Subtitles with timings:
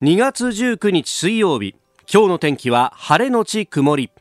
[0.00, 1.74] 2月19日水曜日。
[2.08, 4.12] 今日の天気は晴れのち曇り。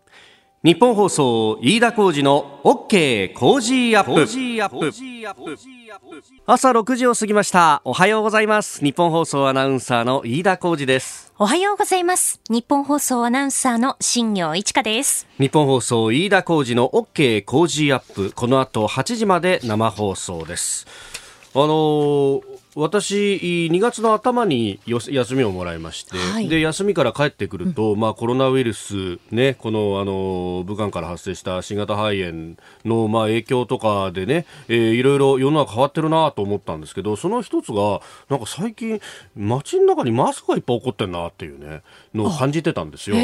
[0.63, 4.25] 日本放送飯田浩二の OK 工事アップ。
[6.47, 7.83] 朝6時を過ぎました。
[7.85, 8.83] おはようございます。
[8.83, 11.31] 日本放送アナウンサーの飯田浩二です。
[11.37, 12.41] おはようございます。
[12.49, 15.27] 日本放送アナウンサーの新業一華です。
[15.37, 18.31] 日本放送飯田浩二の OK 工事アップ。
[18.33, 20.87] この後8時まで生放送です。
[21.53, 32.55] あのー私、2月の頭に休みをもらいまして、はい、で休みから帰ってくると、うん、まあ、コロナウイルス、ね、このあの武漢から発生した新型肺炎
[32.85, 39.01] の、まあ、影響とかでね、えー、いろいろ世の中変わってるなと思ったんですけど、その一つが、なんか最近、
[39.35, 41.81] 街の中にマスクがいっぱい起こってんなっていうね、
[42.13, 43.15] のを感じてたんですよ。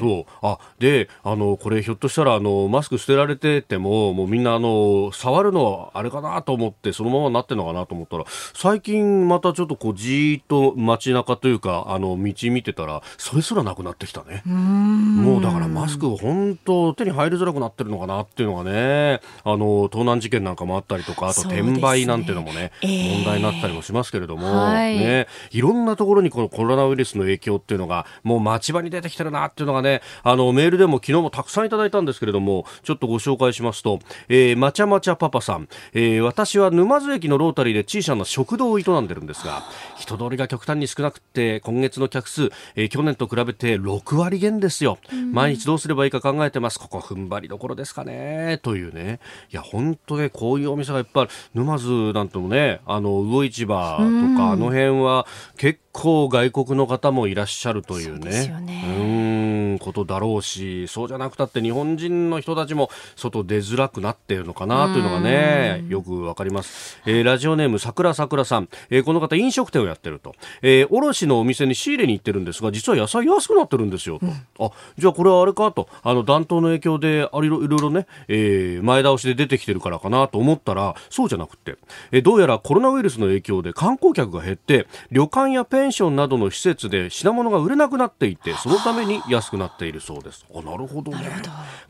[0.00, 0.24] そう。
[0.42, 14.42] あであのこれひょっとしたらあのマスク捨てられててももうみんなあの触るのはあれかなと思ってそのままなってるのかなと思ったら最近またちょっとこうじーっと街中というかあの道見てたらそれすらなくなってきたね。
[14.44, 25.26] もうだからマスク本当手に入りづらくなってるのかなっていうのがねあの盗難事件なんかもあったりとかあと転売なんていうのもね、ね問題になったりもしますけれども、はい、ね。
[25.50, 39.62] いろんなところにこのコロナウイルスの影響っていうのがもう町場に出てきてるなっていうのがね、あの、メールでも昨日もたくさんいただいたんですけれども、ちょっとご紹介しますと、えー、まちゃまちゃパパさん、えー、私は沼津駅のロータリーで小さな食堂を営んでるんですが、
[39.96, 44.98] 人通りが極端に少なくて、今月の客数、えー、去年と比べて6割減ですよ。
[45.32, 46.78] 毎日どうすればいいか考えてます。
[46.78, 48.58] ここ踏ん張りどころですかね。
[48.62, 49.20] というね。
[49.52, 51.32] いや、本当ね、こういうお店がいっぱいある。
[51.54, 54.02] 沼津なんてもね、あの、魚市場と
[54.36, 58.56] か、あの辺は結構外国の方もいらっしゃるというね。
[58.58, 74.32] うねうんことだろうしそうじゃなくたって日本人の人たちも外出づらくなっているのかなというのがねよくわかります、えー、ラジオネームさくらさくらさん、えー、この方飲食店をやってると、えー、卸のお店に仕入れに行ってるんですが実は野菜安くなってるんですよと、うん、
[74.66, 75.88] あじゃあこれはあれかと。
[76.02, 81.76] あの暖冬の影響であいろいろね、えー、前倒しで出てきてるからかなと思ったらそうじゃなくて、
[82.12, 90.44] えー、どうやらコロナウイルスの影響で観光客が減って旅館やペンションなどの施設で品物が売れなくなっていてそのために安くなっているそうです。
[90.54, 91.18] あなるほどね。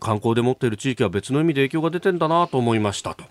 [0.00, 3.24] 観光で持っている地域は別の意味で影響が出てんだなと思いましたと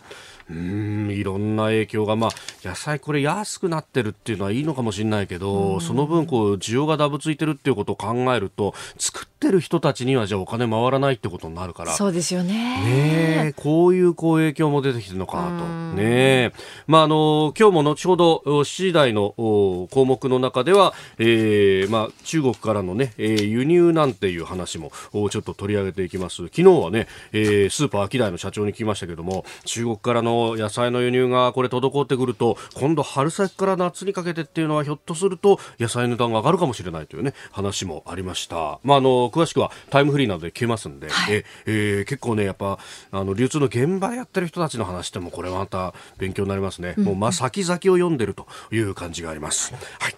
[0.49, 2.29] うんいろんな影響が、まあ、
[2.67, 11.91] 野菜これ安くなってるっていうのはいいのかもしれないけど、その分こう需要がダブついてるっていうことを考えると作ってる人たちにはじゃあお金回らないってことになるから。
[11.93, 12.53] そうですよね。
[12.53, 15.65] ねこういうこう影響も出てきてるのかなと
[15.95, 16.53] ね
[16.87, 26.43] まああの今日も後ほど7時台の項目の中では、えーまあ、中国からのね、えー、輸入なんていう話もちょっと取り上げていきます。
[26.47, 38.79] 昨日はね、えー、スーパーアキダイの社長に聞きましたけども中国からの野菜の輸入がこれ滞ってくると今度春先から夏にかけてっていうのはひょっとすると野菜の値段が上がるかもしれないというね話もありました。
[38.83, 42.79] まああの詳しくはタイムフリーなどで聞けますんで、はい、ええー、結構ねやっぱ
[43.11, 46.95] あの流通の現場やってる人たちの話ってもこれはまた勉強になりますね。
[46.97, 49.73] うん、もうまあ先々を読んでるという感じがあります。
[49.99, 50.15] はい。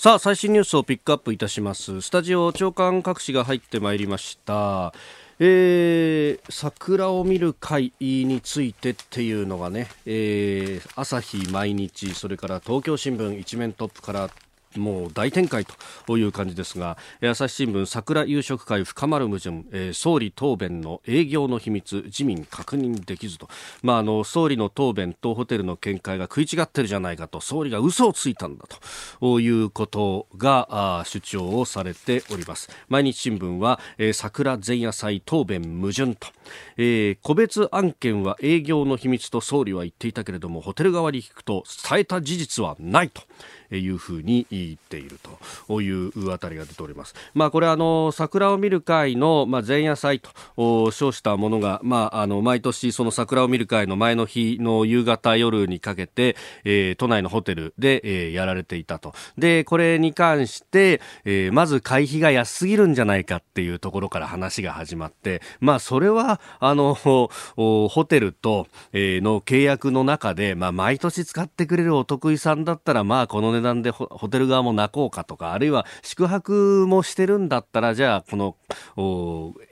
[0.00, 4.94] さあ最新ニュースをピックアップいたしますスタジオ長官各紙が入ってまいりました
[5.42, 14.30] えー、桜を見る会についてっていうのがね、えー、朝日毎日それから東京新聞一面トップから
[14.76, 15.66] もう大展開
[16.06, 23.48] という感じですが朝日新聞桜夕食会深まる矛盾、えー、総理答弁の営業の秘密自民確認できずと、
[23.82, 27.40] まあ、あの総理の答弁とホテルの見解が食い違ってるじゃないかと。
[27.40, 28.64] 総理が嘘をついたんだ
[29.20, 29.40] と。
[29.40, 32.70] いうことが主張をされております。
[32.88, 36.28] 毎日新聞は、えー、桜前夜祭答弁矛盾と、
[36.76, 43.22] えー、個別案件は営業の秘密と総理は言っていたけれどもホテル側に聞くと伝えた事実はないと。
[43.70, 45.18] いうふうに言っている
[45.68, 47.14] というあたりが出ております。
[47.34, 59.14] まあ、これあの桜を見る会の、まあ、前夜祭と称したものが、まあ、あの毎年その桜を見る会の前の日の夕方夜にかけて、えー、都内のホテルで、えー、やられていたと。
[59.38, 67.28] で、これに関して、えー、まず会費が安すぎるんじゃないかっていうところから話が始まって、まあ、それは、あの、ホ
[68.08, 78.56] テルと、え、の契約の中で、まあ、毎年使ってくれるお得意さんだったら、まあ、この値段でホテル側も泣こうかとか、あるいは宿泊もしてるんだったら、じゃあ、この、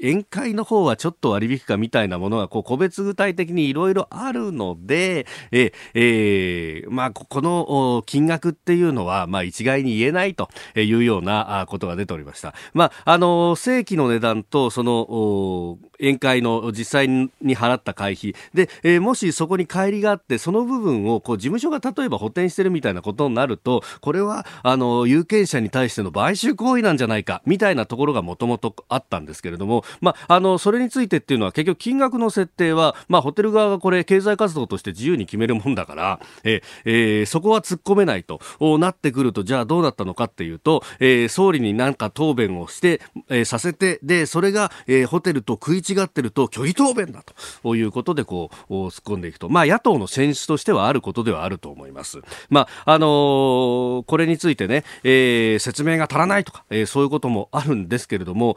[0.00, 12.54] 宴会の方はちょっと割引かみたいなものが、こう、個別具体的にいろいろあるので、え、えー、まあ、この金額っていうのは、まあ、一概に言えないというようなことが出ておりました。
[12.74, 38.40] まあ、あの、正規の値段と、その、宴会の実際に払った会費で、えー、もしそこに帰りがあってその部分をこう事務所が例えば補填してるみたいなことになると、これは、あの、有権者に対しての買収行為なんじゃないか、みたいなところがもともとあったんですけれども、まあ、あの、それについてっていうのは結局金額の設定は、まあ、ホテル側がこれ経済活動として自由に決めるもんだから、ええー、そこは突っ込めないと
[38.78, 47.22] なってくると、じゃあどうだったのかっていうと、えー、総理になんか答弁をして、えー、させて、で、それが、えー、ホテルと食い違ってると虚偽答弁だ
[47.62, 49.48] ということで、こう、突っ込んでいくと。
[49.48, 52.20] まあ、野党の選出としてはあることではあると思います。
[52.50, 58.56] まあ、あのー、これについてね、えー、説明が足らないとか、えー、そういうこともあるんですけれども、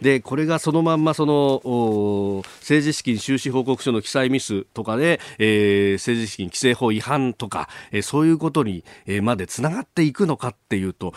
[0.00, 11.14] で、これがそのまんまその、政治資金収支報告書の記載ミスとかで、えー、政治資金規正法違反とか、えー、そういうことに、えー、までつながっていくのかっていうと、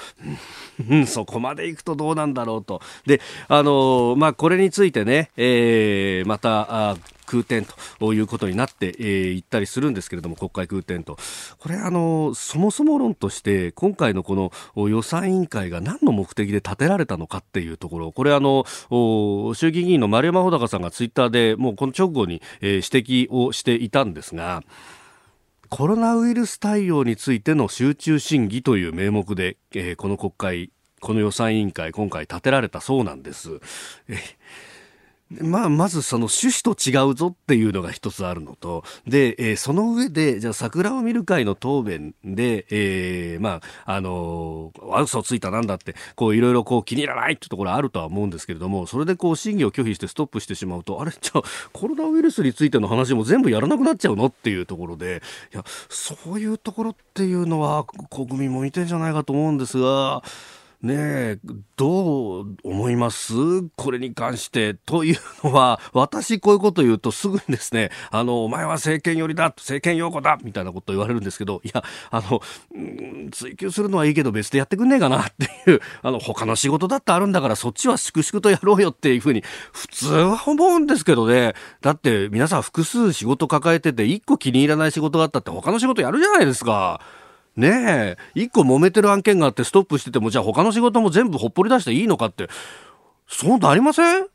[1.08, 2.82] そこまでいくとどうなんだろうと。
[3.06, 7.66] で、あのー、まあ、これについてね、えー、また、空転
[8.00, 11.18] ということになってい、ったりするんですけれども国会空転と
[11.60, 18.66] これあのそもそも論として今回のこの予算委員会が何の目的で立てられたのかっていうところこれあの
[19.54, 24.64] 衆議院議員の丸山穂高さんがツイッターでもうこの直後に、指摘をしていたんですが
[25.70, 33.60] コロナウイルス対応についての集中審議という名目で、えー、この国会この予算委員会今回立てられたそうなんです。
[35.32, 51.42] まあ、まずその趣旨と違うぞっていうのが一つあるのと、で、えー、その上で、じゃあ桜を見る会の答弁で、えー、まあ、あのー、嘘ついたなんだって、こういろいろこう気に入らないってところあるとは思うんですけれども、それでこう審議を拒否してストップしてしまうと、あれ、 じゃあ
[51.74, 55.24] コロナウイルスについての話も全部やらなくなっちゃうのっていうところで、
[55.54, 60.22] いや、そういうところっていうのは国民も見てんじゃないかと思うんですが、
[60.82, 61.40] ねえ、
[61.78, 63.34] どう思います？
[63.76, 64.76] これに関して。
[64.76, 72.42] というのは、私こういうこと言うとすぐにですね、あの、お前は政権寄りだ、政権擁護だ、みたいなこと言われるんですけど、いや、あの、
[73.32, 79.44] 追求するのはいいけど別でやってくんねえかなっていう、あの、他の仕事だってあるんだからそっちは粛々とやろうよっていうふうに、
[79.74, 81.54] 普通は思うんですけどね。
[81.82, 87.02] だって皆さん複数仕事抱えてて、一個気に入らない仕事があったって他の仕事やるじゃないですか。
[87.56, 92.50] ねえ、一個揉めてる案件があってストップしてても、じゃあ他の仕事も全部ほっぽり出していいのかって、
[93.28, 94.24] そうなりません？
[94.24, 94.28] だ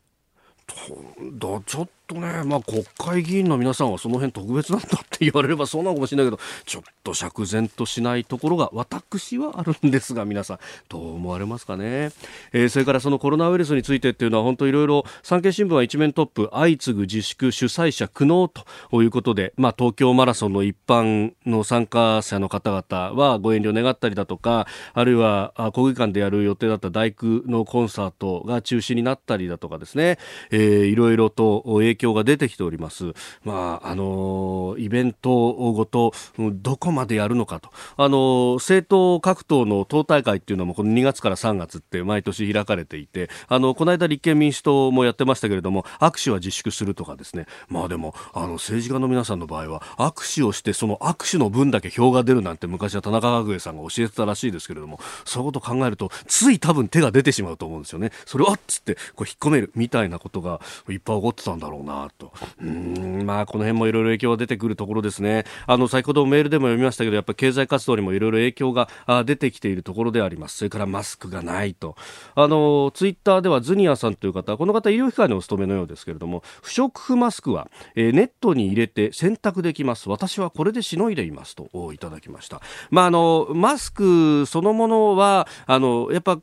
[1.66, 10.58] ちょっととね、まあ、国会議員の皆さんはその辺特別なんだって言われればそうなのかもしれないけどちょっと釈然としないところが私はあるんですが皆さん
[10.88, 12.10] どう思われますかね、
[12.52, 18.50] えー、それからそのコロナウイルスについてっていうのは本当いろいろ産経新聞は一面トップ相次ぐ自粛主催者苦悩
[18.90, 30.18] ということで、まあ、東京マラソンの一般の参加者の方々はご遠慮願ったりだとかあるいは国技館でやる予定だった大工のコンサートが中止になったりだとかですね、
[30.50, 33.12] えー、いろいろと影響が出てきております。
[33.44, 37.70] まあ、あのイベントごとどこまでやるのかと。
[37.96, 47.46] あの政党各党の党大会っていうのもこの2月から3月って毎年開かれていて、あの、この間立憲民主党もやってましたけれども、握手は自粛するとかですね。
[47.68, 58.12] まあでも、あの、政治家の皆さんの場合は、握手をしてその握手の分だけ票が出るなんて昔は田中角栄さんが教えてたらしいですけれども、そういうことを考えると、つい多分手が出てしまうと思うんですよね。
[58.26, 62.32] それはっつって、こう引っ込めるみたいなことがいっぱい起こってたんだろうなと。
[62.60, 65.44] うん、まあ、この辺もいろいろ影響が出てくるところですね。
[65.66, 68.88] あの、先ほどメールでも読みましたけど、やっぱり経済活動にもいろいろ影響が
[69.24, 70.58] 出てきているところであります。
[70.58, 71.96] それからマスクがないと。
[72.34, 80.08] あの、ツイッターではズニアさんという方、この方医療機関にお勤めのようですけれども、不織布マスクは、えー、ネットに入れて洗濯できます。
[80.08, 82.60] 私はこれでしのいでいますといただきました。
[82.90, 86.40] まあ、あの、マスクそのものは、あの、やっぱ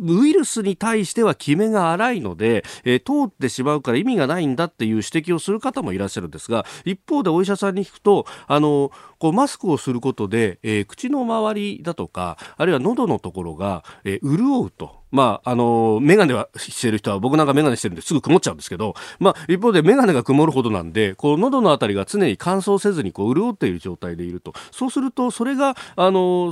[0.00, 15.02] ウイルスに対しては決めが荒いので、え、通ってしまうから意味がないんだっていう指摘をする方もいらっしゃるんですが一方でお医者さんに聞くとあのこうマスクをすることで、えー、口の周りだとかあるいは喉のところが、えー、潤うと。
[15.12, 24.54] まあ、あの、メガネはしてる人は、僕なんかメガネしてるんですぐ曇っちゃうんですけど、まあ、一方でメガネが曇るほどなんで、こう、喉のあたりが常に乾燥せずに、こう、潤っている状態でいると。
[24.70, 26.50] そうすると、それが、あの、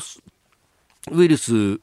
[1.11, 1.80] ウイルス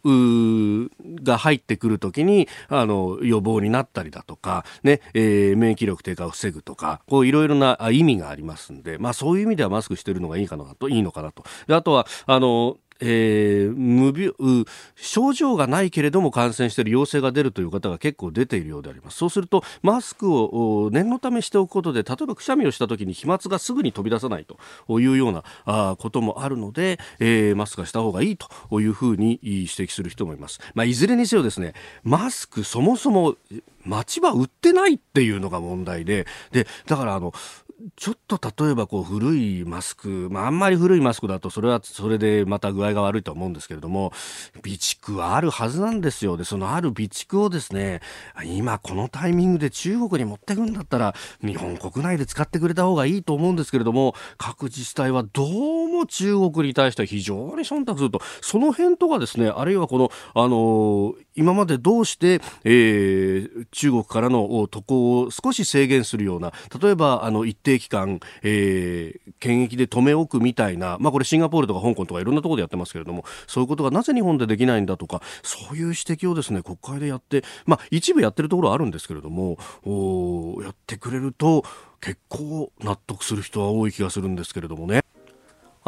[1.24, 11.44] が入ってくるときにあの予防になったりだとか、ねえー、免疫力低下を防ぐとかこういろいろな意味がありますんで、まあ、そういう意味ではマスクしてるのがいいかなといいのかなと。
[11.68, 19.18] であとはあのえー、無病症状がないけれども感染している陽性が出るという方が結構出ているようであります。
[19.18, 31.74] そうするとマスクを念のためしておくことで例えばくしゃみをした時に飛沫がすぐに飛び出さないというようなあこともあるので、えー、マスクはした方がいいというふうに指摘する人もいます、まあ、いずれにせよですね
[32.04, 33.36] マスクそもそも
[33.88, 37.34] 町は売ってないっていうのが問題で、で、だからあの、
[37.96, 44.12] ちょっと例えばこう古いマスク、まあ、あんまり古いマスクだとそれはそれでまた具合が悪いと思うんですけれども
[44.64, 46.38] 備蓄はあるはずなんですよ。
[46.38, 48.02] でそのある備蓄をですね
[48.44, 58.22] 今このタイミングで中国に持ってくんだったら日本国内で使ってくれた方がいいと思うんですけれども各自治体はどうも中国に対しては非常に忖度すると。
[58.42, 66.52] その辺とかですねあるいはこのあの今までどうして、えー、中国からの渡航を少し制限するような
[66.82, 81.64] 例えばあの一定期間、えー、検疫で止め置くみたいな、まあ、これシンガポールとか香港とかいろんなところでやってますけれどもそういうことがなぜ日本でできないんだとかそういう指摘をですね国会でやって、まあ、一部やってるところはあるんですけれどもおやってくれると
[82.02, 85.02] 結構納得する人は多い気がするんですけれどもね。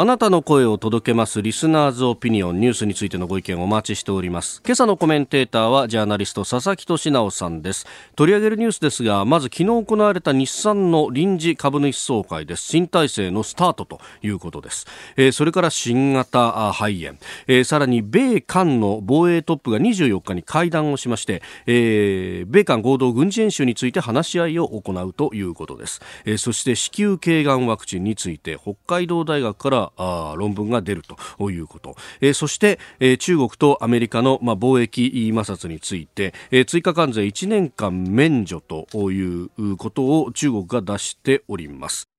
[0.02, 4.62] あなたの声を届けますリスナーズオピニオンニュースについてのご意見をお待ちしております。
[4.66, 7.86] 今朝のコメンテーターはジャーナリスト佐々木俊直さんです。
[8.16, 12.62] 取り上げるニュースですがまず昨日行われた日産の臨時株主総会です。
[12.62, 14.88] 新体制のスタートということです、
[15.18, 31.04] えー、それから新型肺炎、えー、さらに米韓の防衛トップが24日に会談をしまして、えー、米韓合同軍事演習について話し合いを行うということです、えー、そして子宮頸がんワクチンについて北海道大学からあ論文が出る
[31.38, 42.10] ということ、えー、そして、えー、中国とアメリカの、まあ、貿易摩擦について、えー、追加関税1年間免除ということを中国が出しております。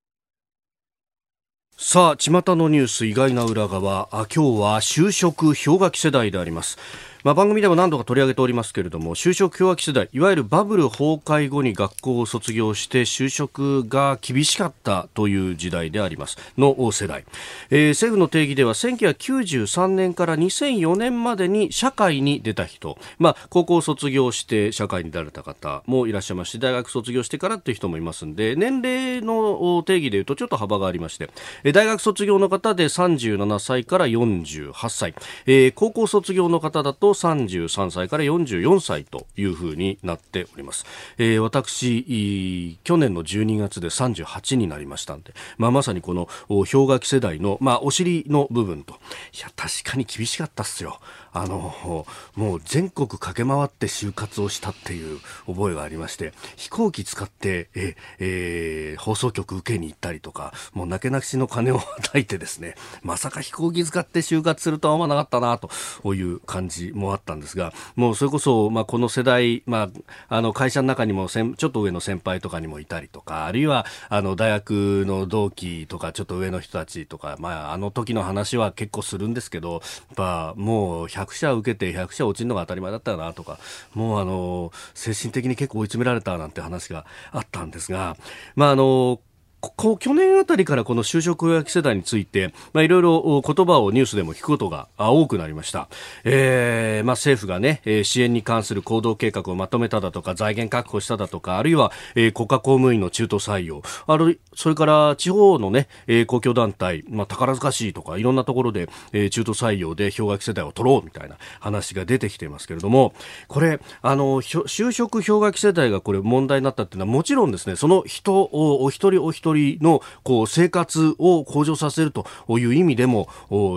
[1.82, 6.76] さあ、巷のニュース意外な裏側、あ今日は就職氷河期世代であります。
[7.22, 16.36] まあ、番組でも何度か取り上げておりますけれども就職氷河期世代いわゆるバブル崩壊後に学校を卒業して就職が厳しかったという時代であります。
[16.56, 17.24] の世代、
[17.70, 31.30] えー、政府の定義では1993年から2004年までに社会に出た人、まあ、高校卒業して社会に出られた方もいらっしゃいますし大学卒業してからっていう人もいますんで年齢の定義でいうとちょっと幅がありまして。
[31.72, 35.14] 大学卒業の方で37歳から48歳、
[35.46, 40.84] えー、高校卒業の方だと33歳から44歳というふうになっております。
[41.18, 48.94] えー、私、去年の12月で38になりましたんで、まあ、まさにこの氷河期世代の、まあ、お尻の部分と、
[49.36, 51.00] いや、確かに厳しかったっすよ。
[51.32, 69.90] あのもう全国駆け回って就活をしたっていう覚えがありまして飛行機使ってえ、えー、放送局受けに行ったりとかもうなけなしの金を与えてですねまさか飛行機使って就活するとは思わなかったなという感じもあったんですがもうそれこそ、まあ、この世代、ま
[70.28, 79.80] あ、あの会社の中にもせんちょっと上の先輩とかにもいたりとかあるいはあの大学の同期とかちょっと上の人たちとか、まあ、あの時の話は結構するんですけどやっ
[80.16, 83.58] ぱもう100 100社受けて100社落ちるのが当たり前だったなとか
[83.94, 88.16] もうあの精神的に結構追い詰められたなんて話があったんですが、
[88.54, 89.20] まああの
[89.60, 95.88] こ去年あたりからこの就職予約世代について、まあ、いろいろ言葉をニュースでも聞くことが多くなりました。
[96.24, 113.12] えー、まあ、政府がね、支援に関する行動計画をまとめただとか、財源確保しただとか、あるいは、えー、国家公務員の中途採用、ある、それから地方のね、えー、公共団体、まあ、宝塚市とか、いろんなところで、えー、中途採用で氷河期世代を取ろうみたいな話が出てきていますけれども、
[113.48, 122.26] これ、あの、就職氷河期世代がこれ問題になったっていうのは、もちろんですね、その人をお一人お一人人のこう生活を向上させると
[122.58, 123.28] いう意味でも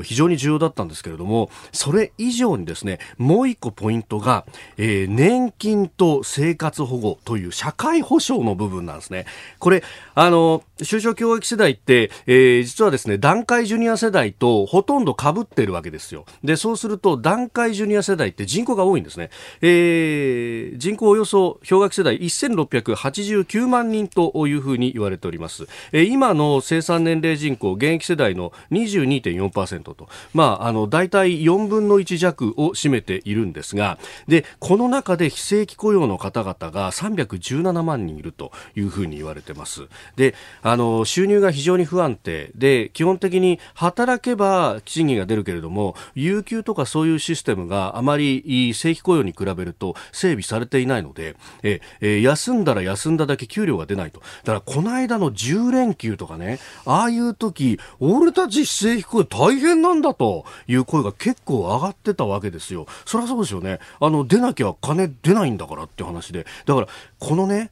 [0.04, 4.46] 非常に重要だったんですけれどもそれ以上にですねもう一個ポイントが、
[4.78, 9.26] えー、年金と生活保護という社会保障の部分なんですね。
[9.60, 9.84] これ
[10.16, 16.26] あの就職教育世代って、えー、実はですね団塊ジュニア世代とほとんど被ってるわけですよ。
[16.44, 19.30] でそうすると団塊ジュニア世代って人口が多いんですね。
[19.62, 25.68] えー、人口およそ氷河期世代1689万人というふうに言われております。
[25.92, 62.86] え今の生産年齢人口現役世代の22.4%と、まあ、あの大体4分の1弱を占めているんですがでこの中で非正規雇用の方々が317万人いるというふうに言われてますであの収入が非常に不安定で基本的に働けば賃金が出るけれども有給とかそういうシステムがあまり正規雇用に比べると整備されていないのでええ休んだら休んだだけ給料が出ないとだからこの間の10連休とかね、ああいう時、俺たち正規雇用大変なんだという声が結構上がってたわけですよ。
[63.06, 63.80] そりゃそうですよね。
[64.00, 66.46] あの、出なきゃ金出ないんだからって話で。
[66.66, 66.88] だから、
[67.20, 67.72] このね、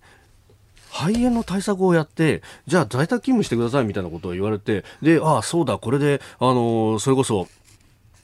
[0.92, 7.48] 肺炎の対策をやって、じゃあ在宅勤務してくださいみたいなことを言われて、で、ああ、そうだ、これで、あの、それこそ、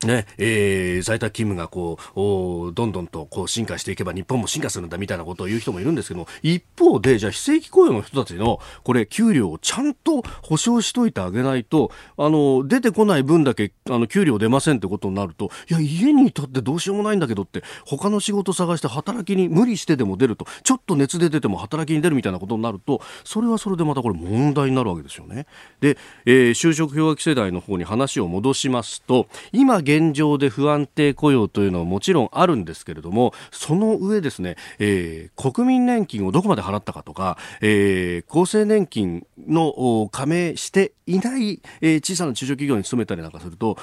[0.05, 1.97] ねえー、在宅勤務がこ
[2.69, 25.47] うどんどんとこう進化していけば日本も進化するんだみたいなことを言う人もいるんですけど一方でじゃあ非正規雇用の人たちのこれ給料をちゃんと保証しといてあげないとあの出てこない分だけあの給料出ませんってことになるといや家にいたってどうしようもないんだけどって他の仕事探して働きに無理してでも出るとちょっと熱で出ても働きに出るみたいなことになるとそれはそれでまたこれ問題になるわけですよね。
[25.79, 43.77] で、えー、就職氷河期世代の方に話を戻しますと今現状で不安定雇用というのはもちろんあるんですけれどもその上ですね、えー、国民年金をどこまで払ったかとか、えー、厚生年金の加盟していない、えー、小さな中小企業に勤めたりなんかすると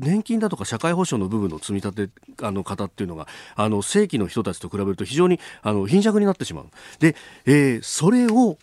[0.00, 2.12] 年金だとか社会保障の部分の積み立て
[2.42, 3.26] あの方っていうのが
[3.56, 6.66] あの正規の人たちと比べると非常にあの貧弱になってしまう。
[6.98, 8.58] で、え、それを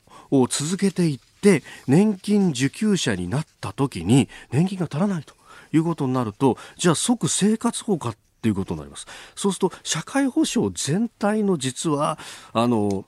[0.50, 5.35] 続けていって年金受給者になった時に年金が足らないと。
[5.75, 9.08] いうことになるとじゃあ即生活保護かということになります。
[9.36, 12.20] そうすると社会保障全体の実は
[12.53, 13.05] あの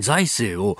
[0.00, 0.78] 財政を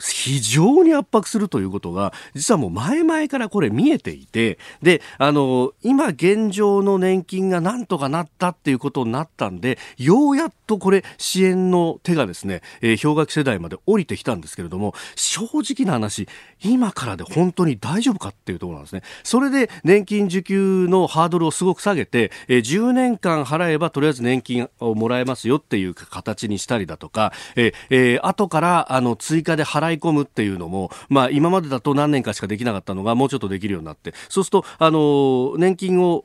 [0.00, 16.28] 非常に圧迫するということが、実はもう前々からこれ見えていて、で、あの、今現状の年金がなんとかなったっていうことになったんで、ようやっとこれ支援の手がですね、えー、氷河期世代まで降りてきたんですけれども、正直な話、
[16.62, 19.02] 今からで本当に大丈夫かっていうところなんですね。
[19.22, 34.14] それで年金受給のハードルをすごく下げて、えー、10年間払えばとりあえず年金をもらえますよっていう形にしたりだとか、えー、えー、後からあの追加で払い込むっていうのも、まあ、今までだと何年かしかできなかったのがもうちょっとできるようになって。
[34.28, 36.24] そうするとあの年金を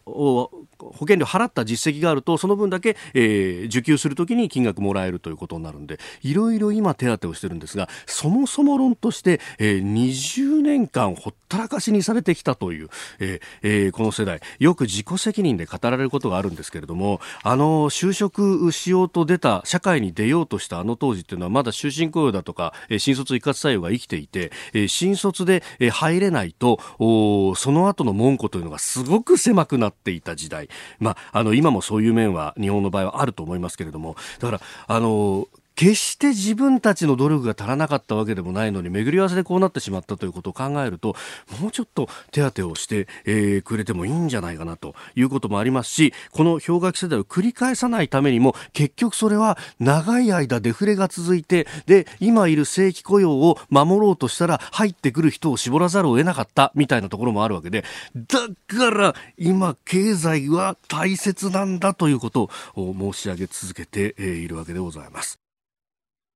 [0.78, 14.40] 保険料払った実績があるとその分だけ、えー、受給するときに金額もらえるということになるんでいろいろ今手当てをしてるんですがそもそも論として、えー、20年間ほったらかしにされてきたという、ええー、この世代。
[14.60, 30.70] よく自己責任で語られることがあるんですけれどもあの就職しようと出た社会に出ようとしたあの当時っていうのはまだ終身雇用だとか、えー、新卒一括採用が生きていて、え、新卒で、え、入れないとその後の門戸というのがすごく狭くなっていた時代。
[31.00, 34.16] まあ、あの今もそういう面は日本の場合はあると思いますけれども。
[34.40, 41.16] だからあの決して自分たちの努力が足らなかったわけでもないのに巡り合わせでこうなってしまったということを考えると
[41.60, 57.84] もうちょっと手当てをして、えー、くれてもいいんじゃないかなということもありますしこの氷河期世代を繰り返さないためにも結局それは長い間デフレが続いてで今いる正規雇用を守ろうとしたら入ってくる人を絞らざるを得なかったみたいなところもあるわけで
[58.16, 65.45] だから今経済は大切なんだということを申し上げ続けているわけでございます。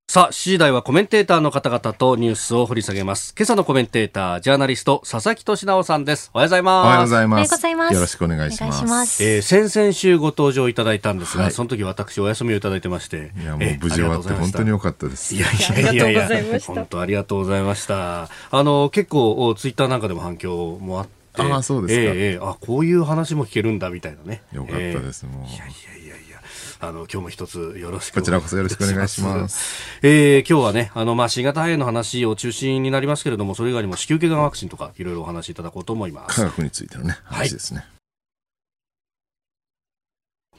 [0.10, 3.36] さあ、7時台はコメンテーターの方々とニュースを掘り下げます。
[3.38, 6.32] 今朝のコメンテーター、ジャーナリスト、佐々木俊直さんです。
[6.34, 6.84] おはようございます。
[6.84, 7.52] おはようございます。
[7.52, 8.86] ますよろしくお願いします。
[8.86, 13.32] ますえー、先々週ご登場いただいたんですが、はい、その時私お休みをいただいてまして。
[13.40, 15.36] いや、もう無事終わって本当に良かったです。
[15.36, 18.30] いやいやいやいや、本当ありがとうございました。
[18.50, 22.14] あの、結構、ツイッターなんかでも反響もあって、ああ、そうですか。
[22.16, 24.42] えー、あ、こういう話も聞けるんだみたいなね。
[24.54, 25.54] よかったです、もう。
[25.54, 25.99] いやいや
[26.82, 30.00] あの、今日も一つよろしくこちらこそよろしくお願いします。
[30.02, 36.36] えー、今日はね、あの、まあ、新型肺炎の話を中心になりますけれども、それ以外にも子宮頸がんワクチンとか、いろいろお話しいただこうと思います。
[36.38, 37.80] 科学についてのね、話ですね。
[37.80, 37.99] はい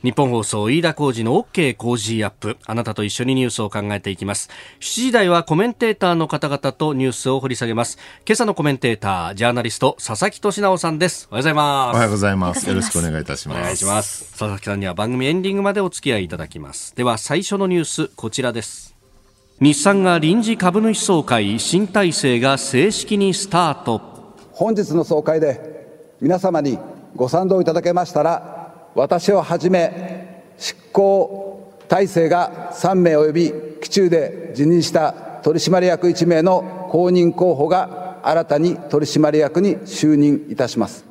[0.02, 2.56] 日本放送飯田浩二の OK 工事アップ。
[2.64, 4.48] あなたと一緒にニュースを考えていきます。
[4.80, 7.98] 7時台はコメンテーターの方々とニュースを掘り下げます。
[8.26, 11.28] 今朝のコメンテータージャーナリスト佐々木俊直さんです。
[11.30, 11.94] おはようございます。
[11.94, 12.66] おはようございます。
[12.66, 13.58] よろしくお願いいたします。
[13.58, 14.30] お願いします。
[14.30, 16.96] 佐々木さんには番組エンディングまでお付き合いいただきます。
[16.96, 18.96] では最初のニュースこちらです。
[19.60, 24.00] 日産が臨時株主総会新体制が正式にスタート。
[24.52, 26.78] 本日の総会で皆様に
[27.16, 28.59] ご賛同いただけましたら
[28.94, 41.10] 私をはじめ執行体制が3名及び期中で辞任した取締役1名の公認候補が新たに取締役に就任いたします。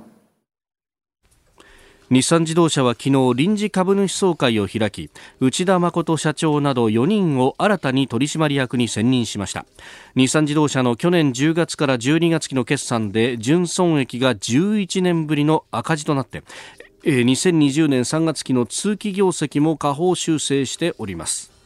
[2.12, 9.68] 日産自動車は昨日臨時株主総会を開き内田誠社長など4人を新たに取締役に選任しました。
[10.16, 16.42] 日産自動車の去年10月から12月期の決算で純損益が11年ぶりの赤字となって
[17.04, 21.59] 2020年3月期の通期業績も下方修正しております。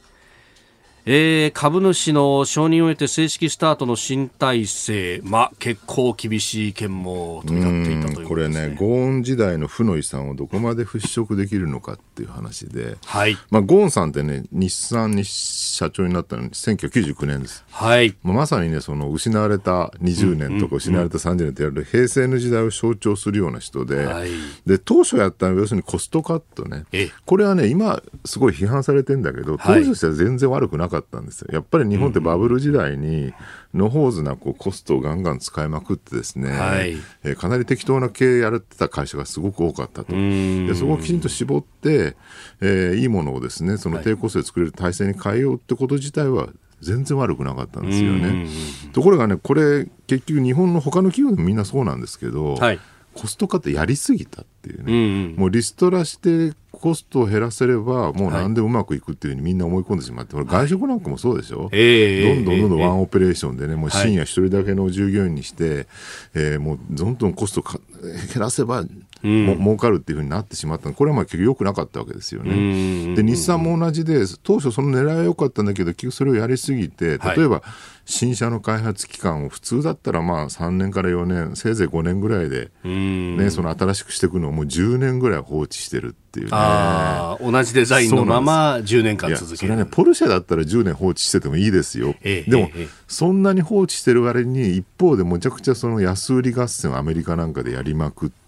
[1.06, 13.38] えー、株主の承認を得て正式スタートの新体制、まあ、結構厳しい意見も飛び交っていたというこれね、ゴーン時代の負の遺産をどこまで払拭できるのかっていう話で、はい。
[13.50, 17.66] まあ、ゴーンさんってね、日産に社長になったのに1999年です。
[17.70, 18.16] はい。
[18.24, 24.30] まあまさにね、その失われた20年とか失われた30年とやる平成の時代を象徴するような人で、はい。
[24.66, 26.86] で、当初やったのは要するにコストカットね。
[26.94, 27.12] ええ。
[27.26, 31.50] これはね、今すごい批判されてんだけど、当時としては全然悪くなかったんですよ。
[31.52, 33.34] やっぱり日本ってバブル時代に、
[33.74, 40.12] のほうずなこうコストをガンガン使いまくってですね、はいえーかなり適当な経営やれてた会社がすごく多かったと。
[40.14, 42.16] でそこをきちんと絞って、
[42.62, 46.50] えーいいものをですね、その低コストで作れる体制に変えようってこと自体は
[46.82, 48.48] 全然悪くなかったんですよね。
[48.92, 52.80] ところがね、これ結局日本の他の企業でもみんなそうなんですけど、はい
[53.14, 54.98] コストカットやりすぎたっていうね、うんう
[55.34, 55.36] ん。
[55.38, 62.88] もうリストラしてコストを減らせれば、もう何でもうまくいくっていうふうにみんな思い込んでしまって、これ外食なんかもそうでしょ、ええどんどんどんどんええ。
[62.88, 65.88] ワンオペレーションでね、もう深夜一人だけの従業員にして、
[66.34, 68.84] えーもうどんどんコストか減らせば、
[69.24, 70.96] も儲かるっていうふうになってしまったの。
[70.96, 73.16] これはまあ結局良くなかったわけですよね。
[73.16, 77.38] で、日産も同じで、当初その狙いは良かったんだけど、結局それをやりすぎて、はい。
[77.38, 77.64] 例えば、
[78.06, 86.52] 新車の開発期間を普通だったらまあ3年から4年、せいぜい5年ぐらいで、ね、その新しくしていくのをもう10年ぐらい放置してるっていうね。
[86.54, 89.58] ああ同じデザインのまま10年間続ける。
[89.58, 92.16] それはね、ポルシェだったら10年放置しててもいいですよ。
[92.24, 92.88] ええでも、ええ。
[93.08, 98.43] そんなに放置してる割に、一方でむちゃくちゃその安売り合戦をアメリカなんかでやりまくって、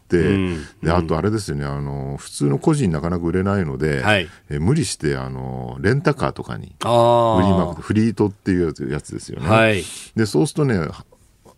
[0.81, 4.27] であとあれですよねあの、普通の個人なかなか売れないので、はい。
[4.49, 9.47] え無理してあのレンタカーとかにあ売りまくフリートっていうやつやつですよね。
[9.47, 9.83] はい。
[10.15, 10.87] でそうするとね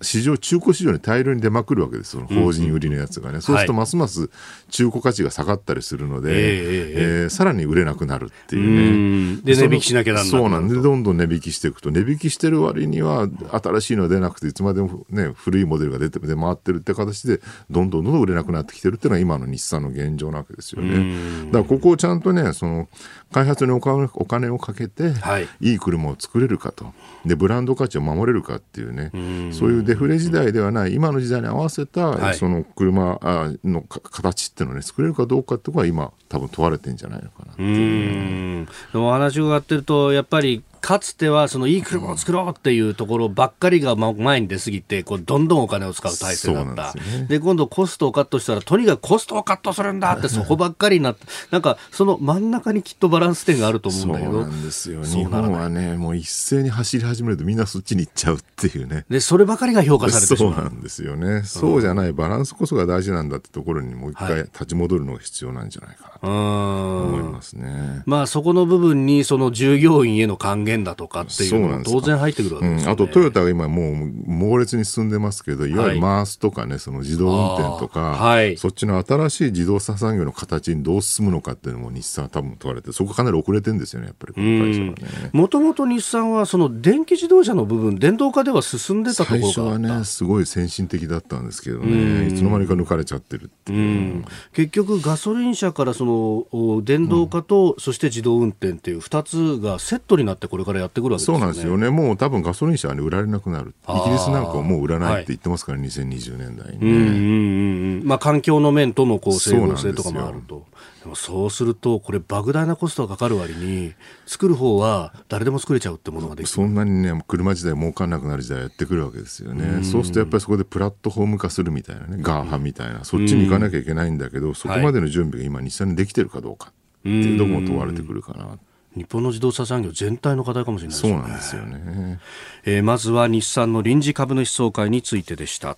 [0.01, 2.11] 市場中古市場に大量に出まくるわけです。
[2.11, 4.29] その法人売りのやつがね、そうするとますます
[4.69, 6.37] 中古価値が下がったりするので、ええ。
[6.37, 9.41] ええーさらに売れなくなるってういうね。
[9.41, 9.41] ん。
[9.43, 21.45] で値引きしなきゃなんそうなんで、どんどん値引きしていくと、値引きしてる割には、新しいのは出なくて、いつまでもね、古いモデルが出て出回ってるって形で、どんどんどんどん売れなくなってきてるっていうのが今の日産の現状なわけですよね。
[21.47, 22.87] だからここをちゃんとね、その、
[23.31, 25.47] 開発にお金お金をかけて、はい。
[25.59, 26.93] いい車を作れるかと。
[27.25, 29.11] で、ブランド価値を守れるかっていうね、
[29.51, 37.53] そういうデフレ時代ではない、今の時代に合わせた、はいその車あのか形っていうのをね、作れるかどうかってことが今、多分問われてんじゃないのかな。
[37.57, 46.93] うんでもお話を伺ってると、やっぱりかつてはそのいい車を作ろうっていうところばっかりがま前に出過ぎて、こうどんどんお金を使う体制だった。
[46.93, 54.47] でねで、今度コストをカットしたら、とにかくコストをカットするんだってそこばっかりになって、なんかその真ん中にきっとバランス点があると思うんだけどそうな。
[54.47, 55.03] んですよ。
[55.03, 59.05] 日本はね、もう一斉に走り始めるとみんなそっちに行っちゃうっていうね。
[59.09, 60.53] で、そればかりが評価されてしまう。
[60.53, 61.43] そうなんですよね。
[61.43, 67.31] そうじゃないバランスこそが大事なんだってところにもう一回立ち戻るのが必要なんじゃないかなと思いうん。
[67.31, 68.03] ますね。
[68.05, 72.85] まあそこの部分にその従業員への還元だとかっていうのもそうなんです当然入ってくるわけですよ、ね。
[72.85, 73.95] うん、あとトヨタが今もう
[74.27, 75.77] 猛烈に進んでますけど、い。
[75.77, 78.57] わゆるマースとかね、その自動運転とか、はい。
[78.57, 84.87] そっちの新しい自動車産業の形にどう進むのかっていうのも日産は多分問われて、そこかなり遅れてるんですよね、やっぱりこの会社は
[85.23, 85.29] ね。
[85.31, 89.61] もともと日産はその電気自動車の部分、電動化では進んでたとこ最ろがあった。
[89.61, 93.79] 初はね、すごい先進的だったんですけどね、いつの間にか抜かれちゃってるっていう。
[93.79, 93.81] う
[94.19, 94.25] ん。
[94.53, 101.43] 結局、ガソリン車からそのお電動化と、そして自動運転っていう2つがセットになってこれからやってくるわけですそよね。
[101.43, 106.79] うなんですよね、もう多分ガソリン車は、ね、売られなくなる、イギリスなんかはもう売らないって言ってますから、2020年代にね。
[106.81, 110.65] うんうんうんうんまあ、環境の面とのこう整合性とかもあると。
[111.03, 113.93] でもそうすると、これ、莫大なコストがかかる割に、
[114.25, 116.51] 作る方は誰でも作れちゃうってものができる。
[116.51, 119.83] そんなにね、車自体儲かんなくなる時代やってくるわけですよね。
[119.83, 128.57] そうするとやっぱりそこでプラットフォーム化するみたいなね、ガーハみたいな、そっちに行かなきゃいけないんだけど、そこまでの準備が今、日産にできてるかどうかっていうところも問われてくるかな。
[128.97, 131.17] 日本の自動車産業全体の課題かもしれないですそうね。
[131.19, 132.19] なんですよね。
[132.65, 135.77] えーまずは日産の臨時株主総会についてでした。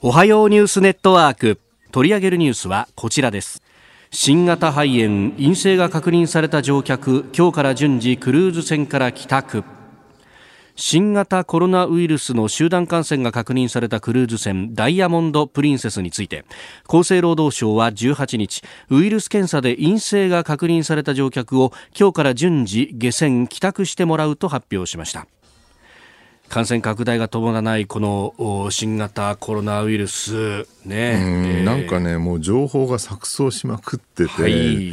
[0.00, 1.60] おはようニュースネットワーク。
[1.90, 3.62] 取り上げるニュースはこちらです。
[4.10, 9.64] 新型肺炎、陰性が確認された乗客、今日から順次クルーズ船から帰宅。
[10.76, 16.44] 新型コロナウイルスの集団感染が確認されたクルーズ船ダイヤモンド・プリンセスについて
[16.88, 25.26] 厚生労働省は18日ウイルス検査で陰性が確認された乗客を今日から順次下船帰宅してもらうと発表しました。
[26.48, 31.62] 感染拡大が止まらないこのお新型コロナウイルスね、うんえー。
[31.64, 34.92] なんかね、もう情報が錯綜しまくってて、はい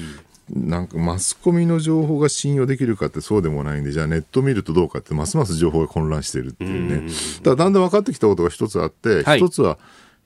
[0.54, 7.12] なんかマスコミの情報が信用できるかってそうでもないんで、じゃあネット見るとどうかって、ますます情報が混乱してるっていうね。
[7.44, 9.78] ただだんだん分かってきたことが一つあって、はい一つは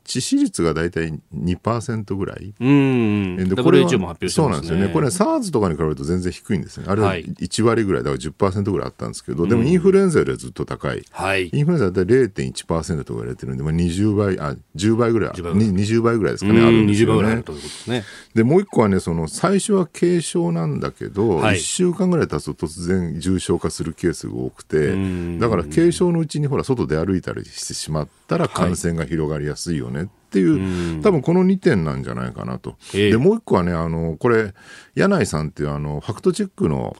[0.05, 2.53] 致死率が大体2%ぐらい。
[2.59, 3.49] うん。
[3.49, 4.49] でこれはてそう。
[4.49, 4.87] なんですよね。
[4.89, 6.85] これ、SARS とかに比べると全然低いんですね。
[6.87, 11.03] あれははい1割ぐらい、だから10%ぐらいあったんですけど、でもインフルエンザよりはずっと高い。
[11.11, 11.49] はい。
[11.51, 17.43] インフルエンザだったら0.1%とか言われてるんで、まあ、20倍、あ、10倍ぐらい、10倍ぐらいに20倍ぐらいですかうんね、あるんです20倍よねぐらいある。
[17.43, 18.03] ということですね。
[18.35, 32.75] で、もう一個はね、その、最初は軽症なんだけど、はい1週間ぐらい経つと突然重症化するケースが多くてん、だから軽症のうちにほら、外で歩いたりしてしまったら感染が広がりやすいよねっていう、多分この2点なんじゃないかなと。
[32.93, 34.53] ええで、もう一個はね、あの、これ、
[34.95, 36.95] 柳井さんっていうあの、ファクトチェックの。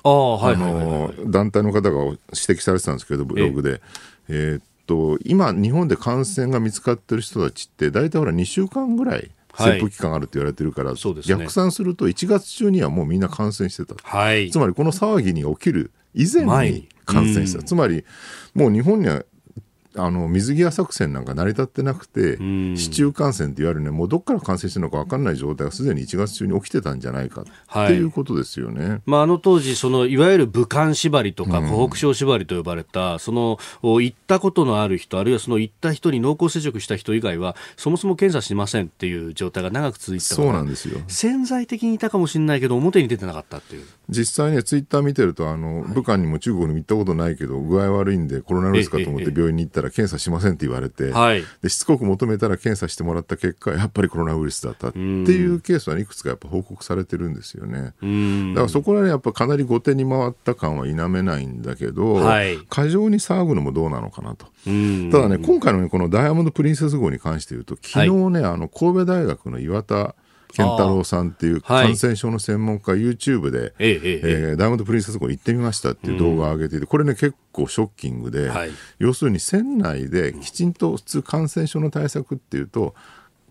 [1.28, 3.82] 団体の方が指摘されてたんですけど、ブログで。
[4.30, 13.96] えーっと、今、日本で感染が見つかってる人たちって、大体ほら、2週間ぐらい、はい潜伏期間あるって言われてるから、そうですね逆算すると1月中にはもうみんな感染してた。
[14.04, 14.60] はいつ。
[14.60, 17.60] まりこの騒ぎに起きる以前前にに感染した。
[17.60, 18.04] うんつまり、
[18.54, 19.24] もう日本には、
[19.98, 29.02] あの水際作戦なんか成り立ってなくて、ん市中感染っていわゆるね、もうどっから感染してるのか分かんない状態がすでに1月中に起きてたんじゃないかっはいていうことですよね。
[29.06, 41.00] まあ、あの当時、そのいわゆる武漢縛りとか湖北省縛りと呼ばれた、そのお行ったことのある人、あるいはその行った人に濃厚接触した人以外は、そもそも検査しませんっていう状態が長く続いてたそうなんですよ。
[41.08, 43.86] 潜在的にいたかもしれないけど、表に出てなかったっていう。
[44.10, 51.44] 実際ね、ツイッター見てると、あの、武漢にも中国にも行ったことないけど、具合悪いんでコロナウイルスかと思ってええ病院に行ったら検査しませんって言われて、はい。
[51.62, 57.94] でしつこく求めたら検査してもらった結果、やっぱりコロナウイルスだったっていうケースはいくつかやっぱ報告されてるんですよね。
[58.02, 64.48] うんだからそこはね、やっぱかなり後手に回った感は否めないんだけど、はい過剰に騒ぐのもどうなのかなと。
[64.68, 70.16] うんただね、今回の、ね、このダイヤモンド・プリンセス号に関して言うと、昨日ね、あの神戸大学の岩田
[70.56, 71.88] 健太郎さんっていうはい。
[71.88, 74.54] 感染症の専門家、YouTube で、ええええええ。
[74.54, 78.70] ーダイヤモンド・プリンセス号に行ってみましたっていう動画を上げていて、これね、結構ショッキングで、はい。
[79.00, 82.96] 要するに船内できちんと普通感染症の対策っていうと、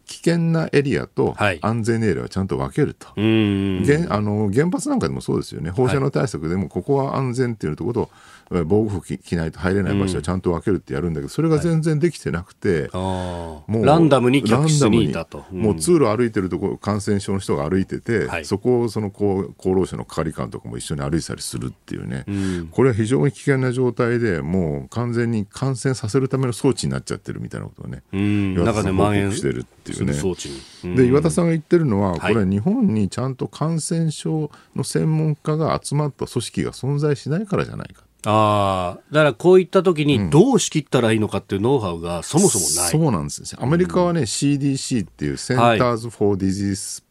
[0.06, 1.58] 危険なエリアとはい。
[1.62, 3.08] 安全なエリアをちゃんと分けると。
[3.16, 3.84] うん。
[3.86, 8.24] 原あの原発なんかでもそうですよね、放射能対策でも、ここは安全っていうところと、えー
[8.66, 15.44] 防護服着着ないと入れない場所はちゃんと分けるってやるんだけど、それが全然できてなくて、あもーうランダムに客室にいたと。
[15.50, 18.44] もう通路歩いてるところ、感染症の人が歩いてて、はい。
[18.44, 22.68] そこをその厚労省の係官とかも一緒に歩いてたりするっていうね、ん。
[22.68, 30.60] これは非常に危険な状態で、もう完全に感染させるための装置になっちゃってるみたいなことをね、中で蔓延してるっていうねする装置に。
[30.84, 38.02] うんで岩田さんが言ってるのは、はいこれは日本にちゃんと感染症の専門家が集まった組織が存在しないからじゃないか。
[38.26, 42.90] ああ、だからこういった時にどう仕切ったらいいのかっていうノウハウがそもそもない。
[42.90, 43.58] そうなんですよ。
[43.62, 47.04] アメリカはね、CDC っていう Centers for Disease、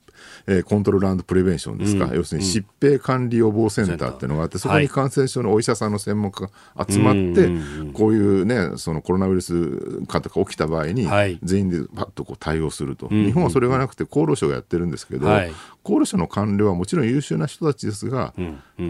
[0.48, 6.50] えー Control Prevention ですか、要するに疾病管理予防センターっていうのがあって、そこに感染症のお医者さんの専門家が
[6.88, 7.50] 集まって、
[7.94, 15.52] こういうね、そのコロナウイルスかとか起きた場合にはい、全員でパッとこう対応すると、日本はそれがなくて厚労省がやってるんですけど、はい。
[15.84, 18.34] 厚労省の官僚はもちろん優秀な人たちですが、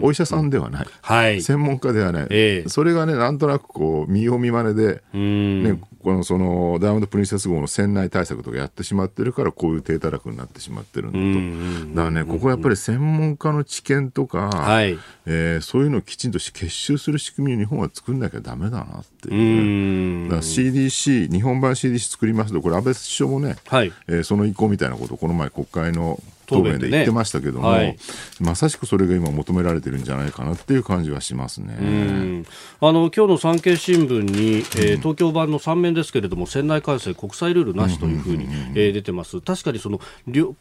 [0.02, 0.86] お医者さんではない。
[1.02, 1.42] はい。
[1.42, 2.68] 専門家ではない、ええ。
[2.68, 5.62] それがね、なんとなくこう見よう見まねで、うん。
[5.62, 14.98] ね、このそのダイヤモンド・プリンセス号の船内対策とかやってしまってるから、こういう低たらくになってしまってるんだと、だからね、ここはやっぱり専門家の知見とか、はい。
[15.26, 23.92] えーそういうのをきちんとし結集する仕組みを日本は作んなきゃだめだなっていううね、んだ CDC、日本版 CDC 作りますと、これ、安倍首相もね、はい。
[24.08, 27.96] えーその意向みたいなことをこの前、国会の答弁で言ってましたけども、答弁でね
[28.40, 31.76] まさしくそれが今求められてるんじゃないかなっていう感じはしますね。
[31.80, 32.46] うん。
[32.80, 40.00] あの今日の産経新聞に、えー東京版の3面ですけれども、船内改正、国際ルールなしというふうに、えー出てます、確かにその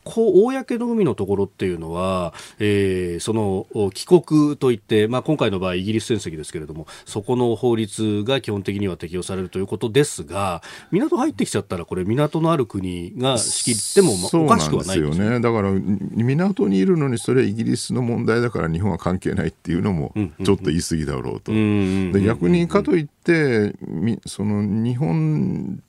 [0.04, 15.40] 公の海のところっていうのは、えーそのお帰国といって、まあ、今回の場合、イギリス船籍ですけれども、そこの法律が基本的には適用されるということですが、港入ってきちゃったら、これ、港のある国が仕切っても、おかしくはないんですよね。
[15.40, 21.52] だから港にいるのにそれはイギリスの問題だから日本は関係ないっていうのもちょっと言い過ぎだろうと。
[21.52, 25.82] うんで逆にかといってみその日本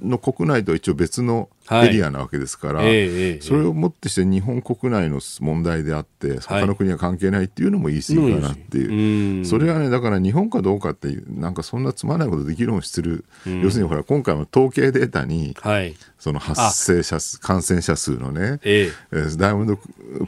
[0.00, 9.38] の国内とは一応別のエリアなわけですから、それをもってして日本国内の問題であって他の国は関係ないっていうのも言い過ぎかなっていう。
[9.38, 9.44] うん。
[9.44, 15.94] それはね、だから日本かどうかっていう、なんかそんなつまらないことで議論する、要するにほら、今回も統計データに、はい。
[16.18, 18.92] その発生者数、感染者数のね、ええ。
[19.12, 19.76] えーダイヤモンド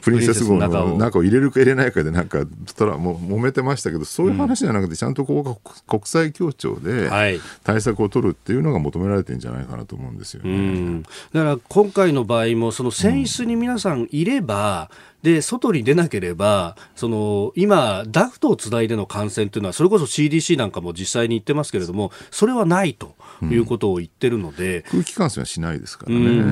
[0.01, 1.23] プリンセス号の中を。
[1.23, 2.45] 入れるか入れないかで、なんか、
[2.75, 7.39] たらもう揉めてましたけど、そういう話じゃなくて、ちゃんとここが国際協調ではい。
[7.63, 11.03] 対策を取るっていうのが求められてるんじゃないかなと思うんですよね。
[11.33, 14.89] だから今回の場合も、その選出に皆さんいれば、
[15.25, 24.85] で、外に出なければ、その、今、ダクトをつないでの感染というのは、それこそ CDC なんかも実際に言ってますけれども、それはないということを言ってるので。
[24.91, 26.17] 空気感染はしないですからね。
[26.17, 26.43] うんうんう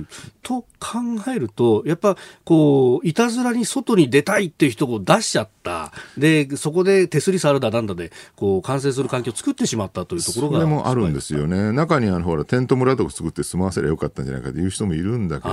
[0.00, 0.08] ん、
[0.42, 0.98] と考
[1.34, 5.90] えると、やっぱ、こう、いたずらに外に出たいっていう人を出しちゃった。
[6.18, 10.58] で、そこで手すり触るだなんだで、こう、感染する環境を作ってしまったというところが。
[10.58, 11.72] それもあるんですよね。
[11.72, 15.50] 中にあの、ほら、テント村とか作って住まわせりゃよかったんじゃないかという人もいるんだけど、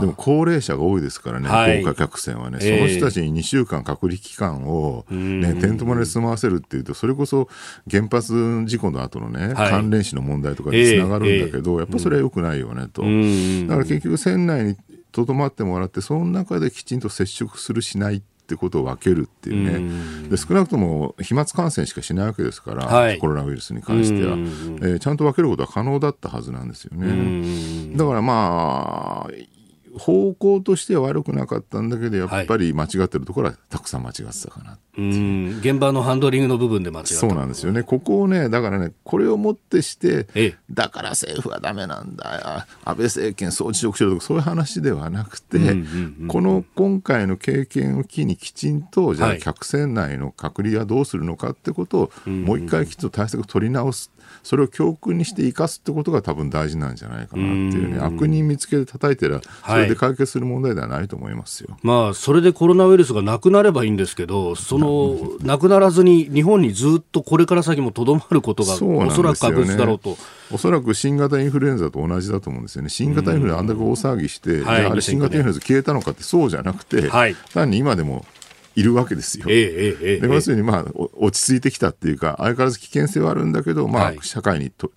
[0.00, 2.78] でも高齢者が多いですからね、はい豪華客船はね、ええ。
[2.78, 7.48] その人たちに2週間隔離期間を、ね、テント村に住まわせるっていうと、それこそ
[7.90, 9.70] 原発事故の後のね、はい。
[9.70, 13.02] 関連死の問題とかにつながるんだけど、やっぱそれは良くないよねと。
[13.02, 14.76] うんだから結局船内に
[15.12, 19.80] とどまってもらってその中できちんと接触するしないってことを分けるっていう
[20.24, 20.28] ね。
[20.28, 23.18] で少なくとも飛沫感染しかしないわけですから、はい。
[23.18, 27.96] コロナウイルスに関しては、えーちゃんと分けることは可能だったはずなんですよね。
[27.96, 29.30] だからまあ
[29.98, 35.02] 方向としては悪くなかったんだけどやっぱり間違ってるところはたくさん間違ってたかな、う。
[35.02, 35.58] ん。
[35.60, 37.14] 現場のハンドリングの部分で間違った。
[37.14, 45.58] そうなんですよね、ここをね、だからね、これをもってしてええ、だから政府はダメなんだよ、安倍政権、総辞職しろとか、そういう話ではなくて、
[46.28, 49.40] この今回の経験を機に、きちんと、じゃあ、はい。
[49.40, 54.10] 客船内の隔離はどうするのかってことを、もう一回きちんと対策を取り直す。
[54.42, 61.76] それを教訓にして生かすってことが多分大事なんじゃないかなっていうね、悪人見つけて叩いてりゃ、それで解決する問題ではないと思いますよ。
[61.82, 70.16] まあ、それでコロナウイルスがなくなればいいんですけど、その、なくならずに日本にずっとこれから先もとどまることが、おそらく確実だろうと。
[70.50, 72.88] おそらく新型インフルエンザと同じだと思うんですよね。
[72.88, 77.36] 新型インフルエンザあんだけ大騒ぎして、じゃああれ新型インフルエンザ消えたのかってそうじゃなくて、はい。
[77.54, 78.26] 単に今でも
[78.74, 79.46] いるわけですよ。
[79.48, 84.90] え要するに、まあ、お落ち着いてきたっていうか、相変わらず危険性はあるんだけど、まあ、はい社会にと、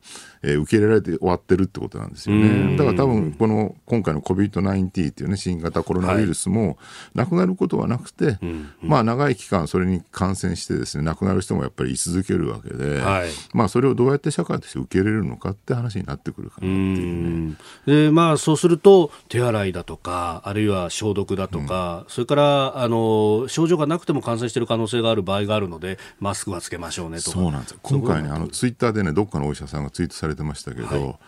[0.45, 2.77] えー受け入れられて終わってるってことなんですよね。
[2.77, 6.77] だから多分、この、今回の COVID-19 っていうね、新型コロナウイルスも、
[7.13, 8.37] なくなることはなくて、
[8.81, 13.29] まあ、長い期間それに感染してですね、亡くなる人もやっぱり居続けるわけで、はい。
[13.53, 17.55] まあ、それをどうやって社会として受け入れるのかって話になってくるかなっていうね。
[17.85, 27.31] でまあ、そうすると手洗いだとかあるいは消毒だとか、それからあの症状がなくても感染している可能性がある場合があるのでマスクはつけましょうねとか。
[27.31, 27.79] そうなんですよ。
[27.81, 31.19] 今回ねあのツイッターでねどっかのお医者さんがツイートされてましたけど、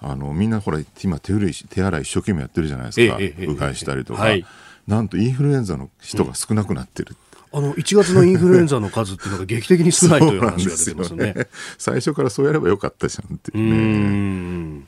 [0.00, 4.44] あのみんなほら今手洗い手洗い一生懸命やってるじゃないですか、ええええうがいしたりとか、はい。
[4.86, 7.16] なんとインフルエンザの人が少なくなってる、
[7.52, 11.34] あの1月のインフルエンザの数っていうのが劇的に少ないという話が出てますよね。
[11.78, 13.70] 最初からそうやればよかったじゃんっていうね。
[13.70, 14.86] うん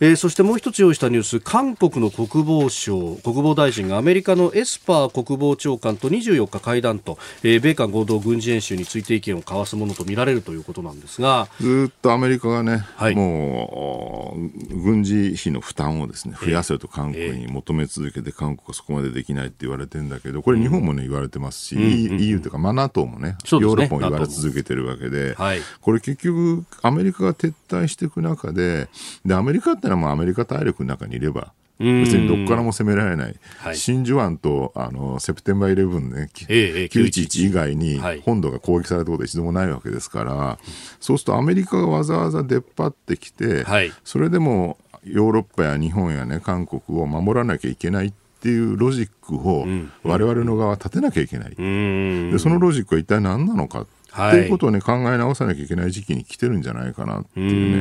[0.00, 13.14] えーそしてもう一つ用意したニュース韓国の国防相国防大臣がアメリカのエスパー国防長官と24日会談と、えー米韓合同軍事演習について意見を交わすものとみられるということなんですがずーっとアメリカがね、はい。
[13.14, 23.36] もう軍事費の負担をですね増やせと韓国に求め続けて、韓国はそこまでできないって言われてるんだけど、これ、日本もね、言われてますし、EU というか、まあ、NATO もね、ね。
[23.50, 25.60] ヨーロッパも言われ続けてるわけで、はい。
[25.80, 28.88] これ結局、アメリカが撤退していく中で、
[29.24, 33.76] でアメリカってのはもうアメリカ大陸の中にいれば、別にどこからも攻められない、はい。
[33.76, 38.22] 真珠湾とあのセプテンバー11ね、ええ911以外にはい。
[38.24, 40.58] 本土が攻撃されたことは一度もないわけですから、
[41.00, 43.92] そうするとアメリカがわざわざ出っ張ってきて、はい。
[44.04, 49.66] それでもヨーロッパや日本や、ね、韓国を守らなきゃいけないっていうロジックを
[50.02, 52.30] 我々の側は立てなきゃいけない、うん。
[52.32, 54.38] でそのロジックは一体何なのかはい。
[54.38, 57.76] っていうことを、ね、考え直さなきゃいけない時期に来てるんじゃないかなっていうね。
[57.76, 57.78] う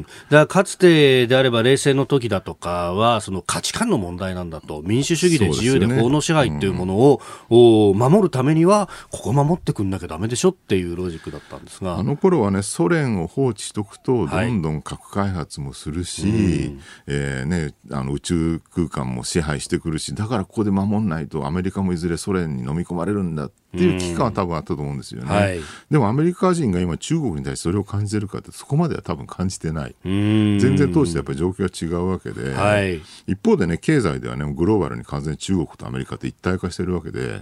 [0.00, 11.64] んだからかつてであれば冷戦の時だとかはその価値観の問題なんだと民主主義で自由で法の支配っていうものを、お守るためにはここ守ってくんなきゃダメでしょっていうロジックだったん。
[11.64, 14.48] ですがあの頃はね、ソ連を放置しとくと、はい。
[14.48, 25.28] どんどん核開発もするし、えーね、あの宇宙空間も支配してくるし、だからここで守んないと、アメリカもいずれソ連に飲み込まれるんだっていう危機感は多分あったと思うんですよね。
[25.30, 25.60] はい。
[25.90, 29.94] でもアメリカ人が今、中国に対してそれを感じてるかって、そこまでは多分感じてない。
[30.04, 30.58] うん。
[30.58, 33.00] 全然当時とやっぱり状況が違うわけで、はい。
[33.26, 37.40] 一方でね、経済ではね、グローバルに完全に中国とアメリカって一体化してるわけで、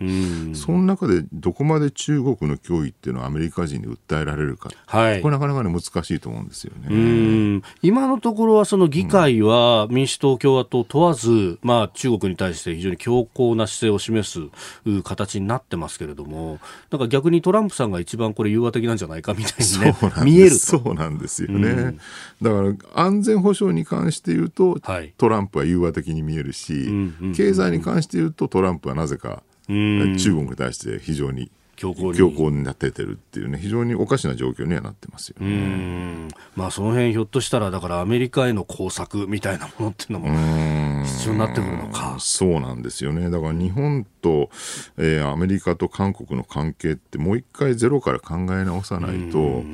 [0.54, 5.22] その中でどこまで中国の脅威っていうのをアメリカ人に訴えられるか、はい。
[5.22, 6.88] これなかなかね難しいと思うんですよね。
[6.90, 7.62] うん。
[7.82, 14.40] 今のところはその議会は民主党、共和党問わず、まあ、中国に対して非常に強硬な姿勢を示す
[14.86, 20.56] う形になってますけれども、なんか逆にトランプさんが一番これ、融和的なんじゃないかみたいにね見えると。
[20.58, 21.96] そうなんですよね、
[22.42, 25.12] だから安全保障に関して言うと、はい。
[25.16, 30.16] トランプは融和的に見えるし、んうん経済に関して言うとトランプはなぜか、ん。
[30.16, 35.46] 中国に対して非常に強硬に強硬になっててるっていうね非常におかしな状況にはなってますよね。
[35.46, 42.16] うんまあ、その辺ひょっとしたら、だからアメリカへの工作みたいなものっていうのも必要になってくるのか。
[42.18, 43.30] そうなんですよね。
[43.30, 44.50] だから日本と、
[44.98, 49.64] えー、アメリカと韓国の関係ってもう一回ゼロから考え直さないと、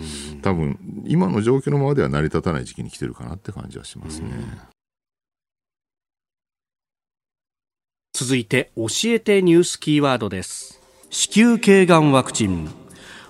[0.42, 4.28] 多分今の状況のままでは成り立たない時期に来てるかなって感じはしますね。
[8.12, 10.86] 続いて教えてニュースキーワードです
[11.18, 12.68] 子宮頸がんワクチン。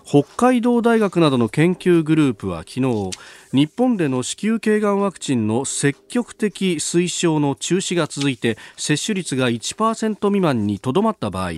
[0.04, 3.10] 北海道大学などの研究グループは昨日
[3.52, 11.52] 日本での子宮頸がんワクチンの積極的推奨の中止が続いて接種率が1%未満にとどまった場合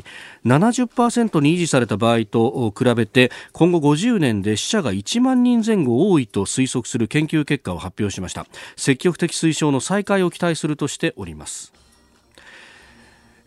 [0.44, 8.46] 70%に維持された場合と比べて今後50年で死者が1万人前後多いと推測する研究結果を発表しました。
[8.76, 11.77] 積極的推奨の再開を期待するとしております。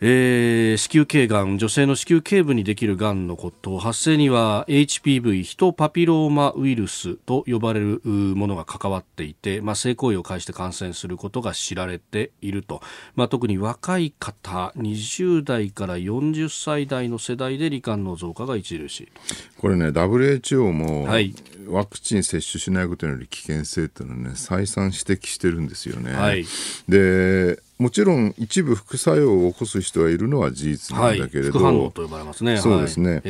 [0.03, 3.77] えー、子宮頸がん女性の子宮頸部にできるがんのこと。
[3.77, 12.81] 発生には HPV ヒトパピローマウイルスと呼ばれるものが関わっていて、まあ、性行為を介して感染することが知られていると、
[13.13, 19.11] まあ、特に若い方20代から40歳代の世代で罹患の増加が著しい。
[19.59, 21.35] これね WHO も、はい、
[21.67, 26.11] ワクチン接種しないことにより危険性っていうのはね再三指摘してるんですよね。
[26.11, 26.43] はい、
[26.89, 32.57] でもちろん一部副作用を起こす人はいるのは事実なんだけれど、はい、副反応と呼ばれますね。
[32.57, 33.13] そうですね。
[33.15, 33.23] はい、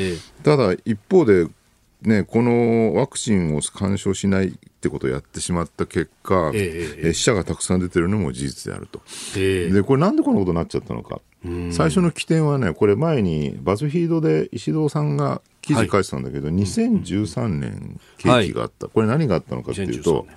[0.43, 1.47] ただ一方で
[2.01, 9.01] ね、このワクチンを干渉しないってことをやってしまった結果、ええ死者がたくさん出てるのも事実であると。
[9.37, 11.21] えで、これなんでこんなことになっちゃったのか。
[11.71, 20.27] 最初の起点はね、これ前にバズフィードで石堂さんが記事書いてたんだけど、はい、2013年景気があった、はい、これ何があったのかっていうと、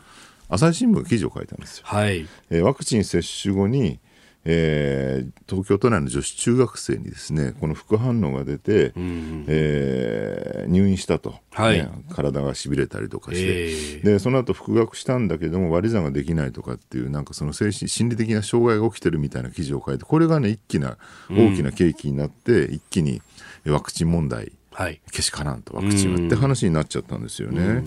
[0.55, 1.85] 朝日新聞が記事を書いたんですよ。
[1.87, 4.01] はい、えー、ワクチン接種後に
[4.47, 20.99] えー、東京都内の女子中学生にですねこの副反応が出て、うん、えー、入院したと、はい、ね、体がしびれたりとかして、えー、でその後復学したんだけども割り算ができないとかっていうなんかその精神心理的な障害が起きてるみたいな記事を書いてこれがね一気な
[21.31, 23.23] 大きな契機になって、うん、一気に
[23.65, 27.61] ワクチン問題、はい、けしからんとワクチンはって話になっちゃったんですよね。
[27.63, 27.85] うん、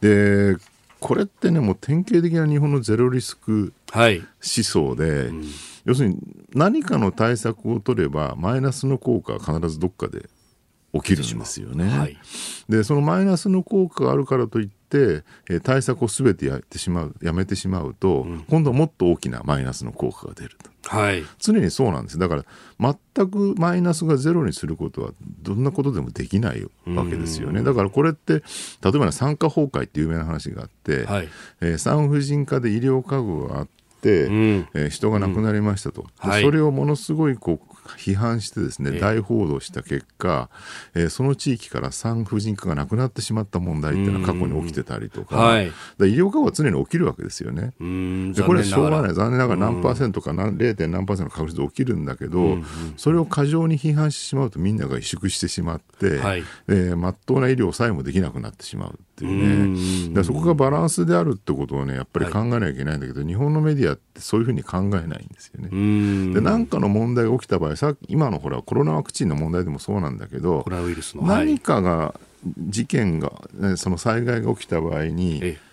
[0.00, 0.56] で
[1.02, 5.44] これってねもう典型的な日本のゼロリスク思想で、はいうん。
[5.84, 6.18] 要するに
[6.54, 10.28] 何かの対策を取ればマイナスの効果は必ずどっかで
[10.94, 11.86] 起きるんですよね。
[11.86, 12.16] はい、
[12.68, 20.70] でそのマイナスの効果があるからといって、え対策をすべてやってしまうやめてしまうと、うん、今度はもっと大きなマイナスの効果が出ると。
[20.84, 22.18] はい、常にそうなんです。
[22.18, 22.44] だから
[23.14, 25.10] 全くマイナスがゼロにすることは
[25.42, 27.62] どんなことでもできないわけですよね。
[27.62, 31.28] だからこれって例えば産科崩壊って有名な話があって、はい、
[31.60, 33.68] えー、産婦人科で医療家具があっ
[34.00, 40.48] て、うん、えー、人が亡くなりましたと、うんはい、それをものすごいこう批判してですね、大報道した結果、
[40.94, 45.70] えー、その地域から産婦人科がなくなってしまった問題っていうのは過去に起きてたりとか、はい、医
[46.00, 47.72] 療過誤は常に起きるわけですよね。
[48.32, 49.14] でこれはしょうがない。
[49.14, 50.86] 残念ながら何パーセントか何 0.
[50.88, 52.58] 何パーセントの確率で起きるんだけど、
[52.96, 60.14] それを過剰に批判してしまうとみんなが萎縮してしまって、はい、えー、真っ当な医療さえもできなくなってしまうっていうね。
[60.14, 65.68] でそこがバランスであるってことをねやっぱり考えなきゃいけないんだけど、はい、日本のメディアってそういうふうに考えないんですよね。
[66.34, 70.64] で何かの問題が起きた場合さ今のほらコロナワクチンの問題でもそうなんだけど
[71.22, 72.14] 何かが
[72.58, 73.32] 事件が
[73.76, 75.72] その災害が起きた場合に、ええ。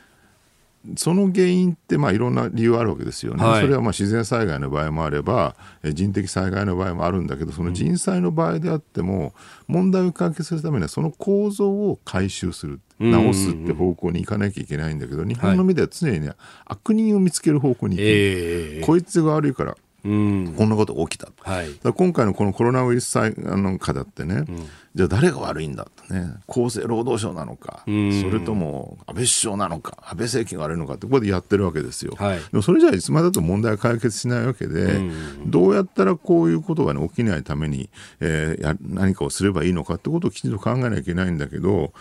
[0.96, 9.34] その原因ってまあいろんな理由あるわけですよね、はい、それはまあ自然災害の場合もあれば、人的災害の場合もあるんだけど、その人災の場合であっても、
[9.68, 16.34] 問題を解決するためには、その構造を回収する、直すって方向に行かなきゃいけないんだけど、日本のメディアは常にね、
[16.66, 19.78] 悪人を見つける方向に行く、えー、こいつが悪いから。
[20.04, 35.02] うん、こんなことが起きた、はい、今回のこのコロナウイルス災の禍だってね、うん、じゃあ誰が悪いんだとね厚生労働省なのか、それとも安倍首相なのか安倍政権が悪いのかってここでやってるわけですよ、はい、でもそれじゃあいつまでだと問題は解決しないわけで、
[35.46, 37.90] どうやったらこういうことが、ね、起きないために、
[38.20, 41.94] えー、や何かをすればいいのかってことをきちんと考えなきゃいけないんだけど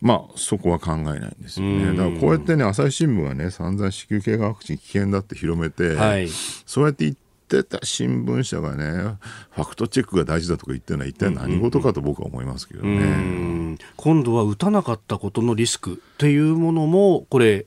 [0.00, 1.96] まあそこは考えないんですよね。
[1.96, 9.16] だからこうやってね朝日新聞はね散々子宮頸がんワクチン危険だって広めて、はい、そうやって言ってってた新聞社がね
[9.52, 17.66] ファクトチェックが大事だとか言ってるのは一体何事かと僕は思いますけどね、今度は打たなかったことのリスクっていうものもこれ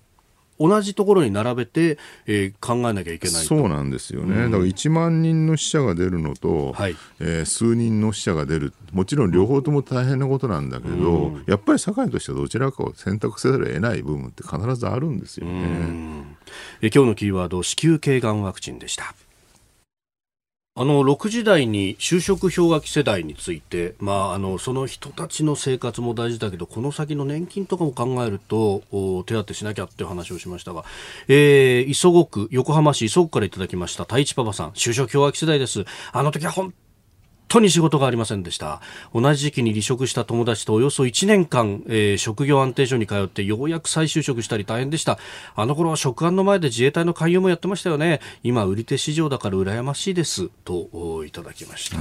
[0.60, 16.26] 同じところに並べて、えー、考えなきゃいけないそうなんですよね、うん、だから1万人の死者が出るのと、はい、えー、数人の死者が出る、もちろん両方とも大変なことなんだけど、うん、やっぱり社会としてはどちらかを選択せざるを得ない部分って必ずあるんですよね。
[16.82, 19.16] え今日のキーワード、子宮頸がんワクチンでした。
[20.80, 28.84] あの6時台に就職氷河期世代について、まあ、あのその人たちの生活も大事だけどこの先の年金とかも考えると
[29.26, 30.86] 手当てしなきゃっていう話をしましたが、
[31.28, 35.84] えー、磯子区横浜市磯子からいただきました太一パパさん就職氷河期世代です。
[36.14, 36.74] あの時は本
[37.50, 38.80] 当に仕事がありませんでした。
[39.14, 45.18] 同じ時期に離職した友達とおよそ1年間、えー、職業安定所に通ってようやく再就職したり大変でした。
[45.56, 48.22] あの頃は職案の前で自衛隊の勧誘もやってましたよね。
[48.44, 50.50] 今、売り手市場だから羨ましいです。
[50.64, 51.98] といただきました。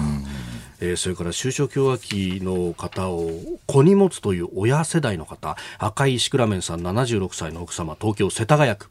[0.81, 3.31] えー、それから就職氷河期の方を
[3.67, 8.89] 子に持つという親世代の方、赤いシクラメンさん76歳の奥様、東京世田谷区。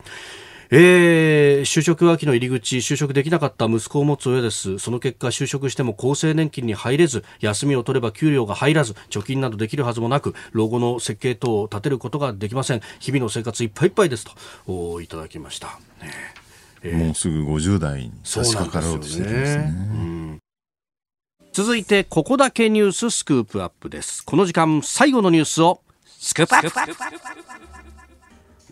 [0.69, 4.79] えー、就職秋の入り口、就職できなかった息子を持つ親です。
[4.79, 12.81] その結果、就職しても厚生年金に入れず、休みを取れば給料が入らず、貯金などできるはずもなく、老後の設計等を立てることができません。
[12.99, 14.31] 日々の生活いっぱいいっぱいですと、
[14.67, 15.67] おいただきました。
[16.01, 16.11] ね
[16.83, 20.17] えー、もうすぐ50代に差し掛かろうとしてるんですね。
[21.53, 24.23] 続いて、ここだけニューススクープアップです。
[24.23, 26.69] この時間、最後のニュースを、スクープアップ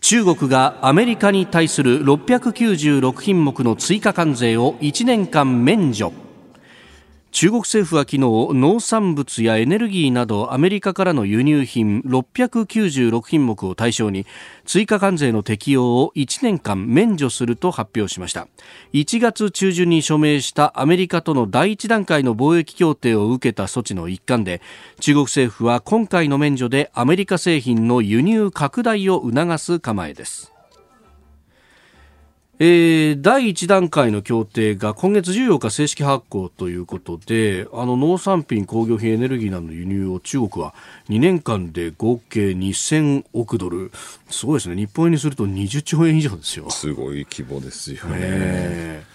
[0.08, 6.25] 中国がアメリカに対する696品目の追加関税を1年間免除。
[7.36, 14.26] 中国政府は昨日農産物やエネルギーなどアメリカからの輸入品696品目を対象に
[14.64, 18.48] 追加関税の適用を1年間免除すると発表しました。
[18.94, 24.62] 1月中旬に署名したアメリカとの第1段階の貿易協定を受けた措置の一環で
[25.02, 30.55] 中国政府は今回の免除でアメリカ製品の輸入拡大を促す構えです。
[32.58, 40.74] えー、第1段階の協定が今月14日正式発行ということであの農産品、工業品、エネルギーなどの輸入を中国は
[41.10, 43.92] 2年間で合計2000億ドル。
[44.30, 44.76] すごいですね。
[44.78, 46.70] 日本円にすると20兆円以上ですよ。
[46.70, 49.15] すごい規模ですよね。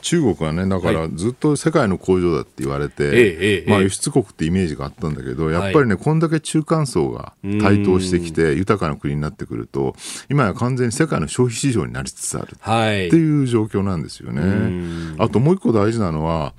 [0.00, 9.94] 中国はね、だからずっと世界の工場だって言われて、はい、まあ、輸出国ってイメージがあったんだけど、やっぱりね、こんだけ中間層が台頭してきて、豊かな国になってくると、
[10.30, 15.16] 今や完全に世界の消費市場になりつつあるっていう状況なんですよね。
[15.18, 16.54] あともう一個大事なのは、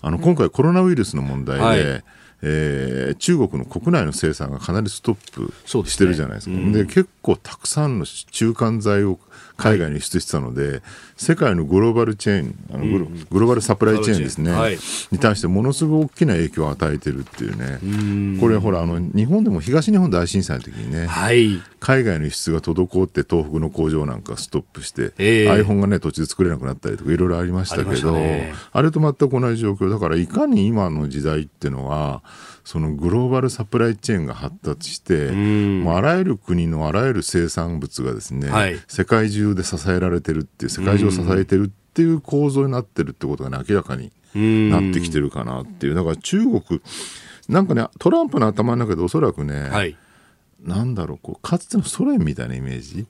[0.00, 2.04] あの今回、コロナウイルスの問題で、はい
[2.42, 5.52] えー、中国の国内の生産がかなりストップ
[5.88, 6.56] してるじゃないですか。
[6.56, 9.18] で、ねうん、結構たくさんの中間材を
[9.56, 10.82] 海外に輸出してたので、はい、
[11.16, 14.78] 世界のグローバルチェーンあのグロ、うん、グローバルサプライチェーンですね、はい、
[15.10, 29.88] に対してものすごく大きな影響を与えてるっていうね、これほらあの、日本でも東日本大震災の時にね、はい、海外の輸出が滞って東北の工場なんかストップして、えー、iPhone がね、途中で作れなくなったりとかいろいろありましたけど、あね、あれと全く同じ状況。
[29.88, 32.24] だから、いかに今の時代っていうのは、
[32.64, 45.94] そのグローバルサプライチェーンが発達して、もうあらゆる国のあらゆる生産物がですね、はい、世界中で支えられてるっていう、世界中を支えてるっていう構造になってるってことが、ね、明らかになってきてるかなっていう。
[45.94, 46.60] だから中国、
[47.48, 49.96] なんかね、トランプの頭の中でおそらくね、はい
[50.64, 53.06] なんだろうこうかつてのソ連みたいなイメージ？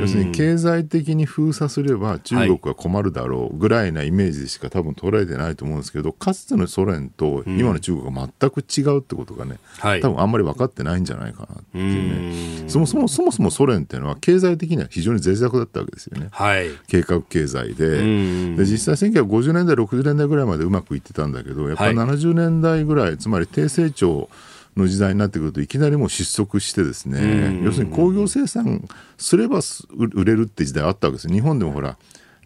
[0.00, 12.68] 要するに経済的に封鎖すれば中国は困るだろうぐらいなイメージでしか多分捉えてないと思うんですけどかつてのソ連と今の中国が全く違うってことがね、多分あんまり分かってないんじゃないかなっていうね。
[12.68, 18.56] そもそもそもそもソ連っていうのは経済的には非常に脆弱だったわけですよね、はい、計画経済で。
[18.56, 24.28] で実際1950年代60年代ぐらいまでうまくいってたんだけどやっぱり70年代ぐらいつまり低成長
[24.76, 29.60] の時代になってくるといきなりもう失速してですね、要するに工業生産すれば
[29.96, 31.28] 売れるって時代あったわけです。
[31.28, 31.96] 日本でもほら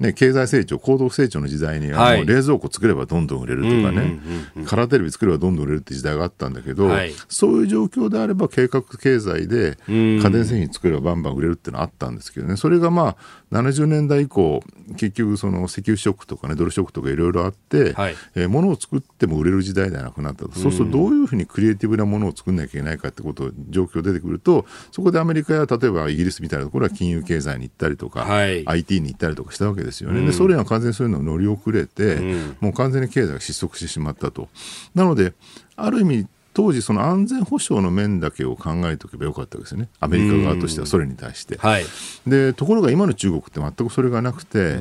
[0.00, 4.18] ね、経済成長、高度成長の時代には、もう冷蔵庫作ればどんどん売れるとかね、
[4.66, 13.16] カラーテレビ作ればどんどん売れるって時代があったんだけど、はい、そういう状況であれば計画経済で家電製品作ればバンバン売れるっていうのはあったんですけどね、それがまあ、
[13.52, 14.62] 70年代以降、
[14.96, 30.24] 結局、その石油ショックとかね、ドルショックとかいろいろあって、はい、えー、物を作っても売れる時代ではなくなったと、そうするとどういうふうにクリエイティブなものを作んなきゃいけないかってこと、状況出てくると、そこでアメリカや例えばイギリスみたいなところは金融経済に行ったりとか、はい、IT に行ったりとかしたわけですよね。
[30.24, 34.48] でソ連は完全にそういうのを乗り遅れて、うん、もう完全に経済が失速してしまったと。
[34.94, 35.34] なので、
[35.76, 41.84] ある意味、当時、その安全保障の面だけを考えておけばよかったわけですよね、アメリカ側としては、ソ連に対して、はい、
[42.26, 42.52] で。
[42.52, 44.80] ところが今の中国って全くそれがなくて、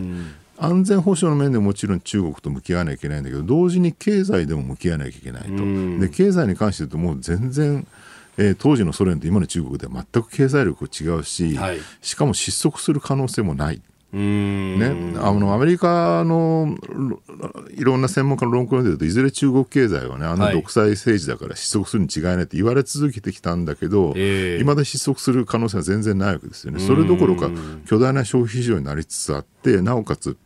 [0.58, 5.50] 安全保障の面でもちろん中国と向き合わなきゃいけないんだけど、同時に経済でも向き合わなきゃいけないと。
[6.02, 7.88] で経済に関して言うと、もう全然、
[8.38, 13.82] えー、当時のソ連と今の中国では全く経済力違うし、はい、しかも失速する可能性もない。
[14.12, 16.76] ね、あのアメリカの
[17.76, 26.80] いろんな専門家の論考を読んでるといずれ中国経済はねあの独裁政治だから失速するに違いないって言われ続けてきたんだけど、い、ま、だ失速する可能性は全然ないわけですよね。
[26.80, 27.52] それどころか
[27.86, 30.38] 巨大な消費市場になりつつあってなおかつ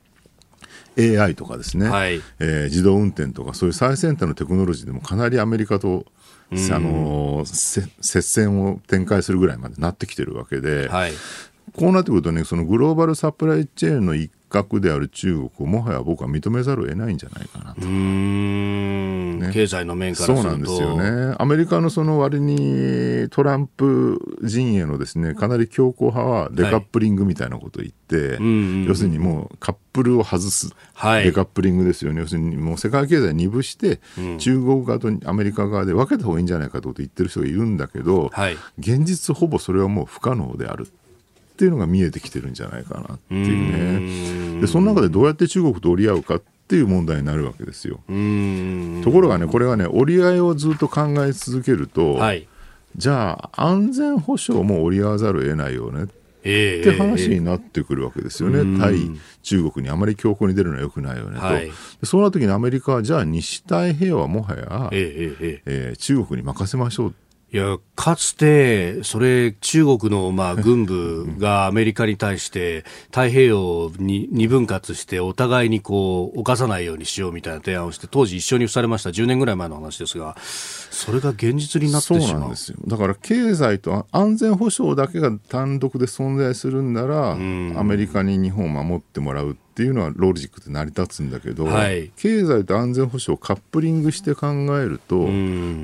[0.98, 2.22] AI とかですね、はい。
[2.40, 6.06] えー自動運転とかそういう最先端のテクノロジーでもかなりアメリカと、
[6.52, 11.14] あの接戦を展開するぐらいまでなってきてるわけで、はい。
[11.76, 17.82] こうなってくるとねそのグローバルサプライチェーンの一角である中国をもはや僕は認めざるを得ないんじゃないかなと。
[17.82, 20.44] うーん、経済の面からすると。
[20.44, 20.96] そうなんですよ
[21.30, 21.36] ね。
[21.40, 32.22] アメリカのその割にトランプ陣営のですね、かなり強硬派はデカップリングみたいなことを言って、んうん要するにもうカップルを外す、はいデカップリングですよね。
[32.22, 34.02] 要するにもう世界経済二分して、
[34.38, 40.88] 中国側とアメリカ側で分けた方がいいんじゃないかと言ってる人がいるんだけど、はい現実ほぼそれはもう不可能である。
[41.54, 44.62] っていうのが見えてきてるんじゃないかなっていうね。
[44.62, 47.98] で、その中でどうやって中国と折り合うかっていう問題になるわけですよ。
[49.04, 52.48] ところがね、これがね、折り合いをずっと考え続けると、はい。
[52.96, 56.04] じゃあ、安全保障も折り合わざるを得ないよね。
[56.04, 56.08] っ
[56.44, 56.80] え。
[56.80, 58.98] えて話になってくるわけですよね、対
[59.42, 61.66] 中国にあまり強硬に出るのはよくないよねと、はい。
[61.66, 61.74] で
[62.04, 65.62] そうなった時にアメリカは、じゃあ、西太平洋はもはや、ええええええ。
[65.66, 67.16] えー中国に任せましょう
[67.54, 79.12] いや、かつて、それ、中国の、まあ、軍部がアメリカに対して、太平洋に二分割して、お互いにこう、犯さないようにしようみたいな提案をして、当時一緒に付されました。
[79.12, 82.22] 10年ぐらい前の話ですが、それが現実になってしまう。
[82.24, 94.48] そうなんですよだから経済と安全保障だけが単独で存在するんなら、アメリカに日本を守ってもらうっていうのはロジックで成り立つんだけど、はい経済と安全保障をカップリングして考
[94.80, 95.26] えると、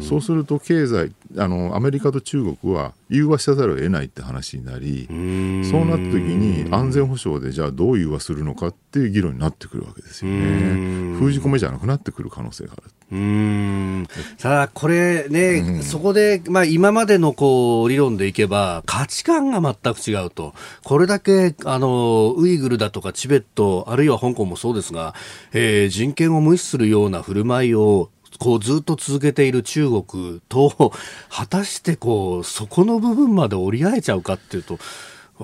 [0.02, 11.18] そうすると経済あのアメリカと中国は融和せざるを得ないって話になり、そうなった時に安全保障でじゃあどう融和するのかっていう議論になってくるわけですよね。
[11.18, 12.84] 封じ込めじゃなくなってくる可能性がある。
[13.12, 14.08] うーん。
[14.38, 20.54] ただ、これね、そこで、まあ、今までのこう理論でいけば、価値観が全く違うと、
[20.84, 25.16] これだけあのウイグルだとかチベット、あるいは香港もそうですが、
[25.54, 30.94] えー人権を無視するような振る舞いを、こうずっと続けている中国と、
[31.30, 34.78] 果たしてこうそこの部分まで折り合えちゃうかっていうと、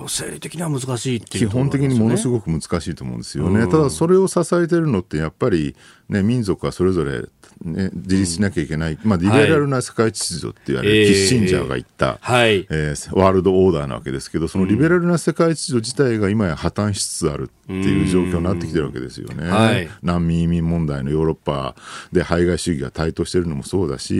[0.08, 3.66] 生理的には難しいってい基本的にものすごごく難しいと思うんですよね。
[3.66, 5.74] ただそれを支えてるのってやっぱり、
[6.10, 7.22] ね、民族はそれぞれ、
[7.64, 12.66] ね、自立しなきゃいけない、まあ、リベラルな世界秩序って言われる、ええキッシンジャーが言った、はい。
[12.70, 19.48] えーワールドオーダーなわけですけど、そのリベラルな世界秩序自体が今や破綻しつつあるっていう状況になってきてるわけですよね。
[19.48, 19.88] はい。
[20.02, 21.74] 難民移民問題のヨーロッパ
[22.12, 24.14] で排外主義が台頭してるのもそうだし、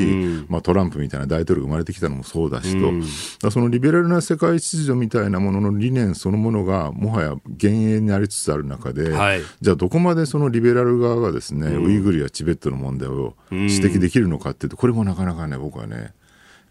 [0.48, 3.06] まあ、トランプみたいな大統領が生まれてきたのもそうだしと、だか
[3.42, 9.40] らそのリベラルな世界秩序みたいなものの理念そのものがもはや幻影になりつつある中で、はい。
[9.60, 16.12] じゃあどこまでそのリベラル側がですね、ウイグルやチベットの問題を指摘できるのかっていうとこれもなかなかね僕はね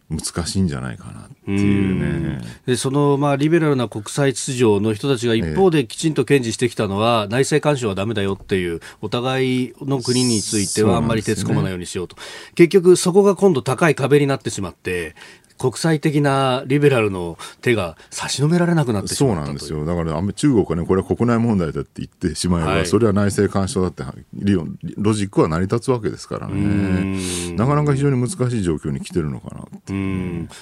[0.10, 2.42] 難しいんじゃないかなっていうね。
[2.68, 12.18] でその、まあ、リベラルな国際秩序の人たちが一方できちんと堅持してきたのは、内政干渉はダメだよっていう、お互いの国についてはあんまり手つこまないようにしようと。
[12.54, 15.16] 結局、そこが今度高い壁になってしまって、
[15.58, 19.86] 国際的なリベラルの手が差し伸べられなくなってしそうまったとなんですよ。
[19.86, 24.04] だから、あんま中国はね、これは国内問題だって言ってしまえば、はいそれは内政干渉だって
[24.34, 27.20] 理論、ロジックは成り立つわけですからね。
[27.56, 29.66] なかなか非常に難しい状況に来てるのかな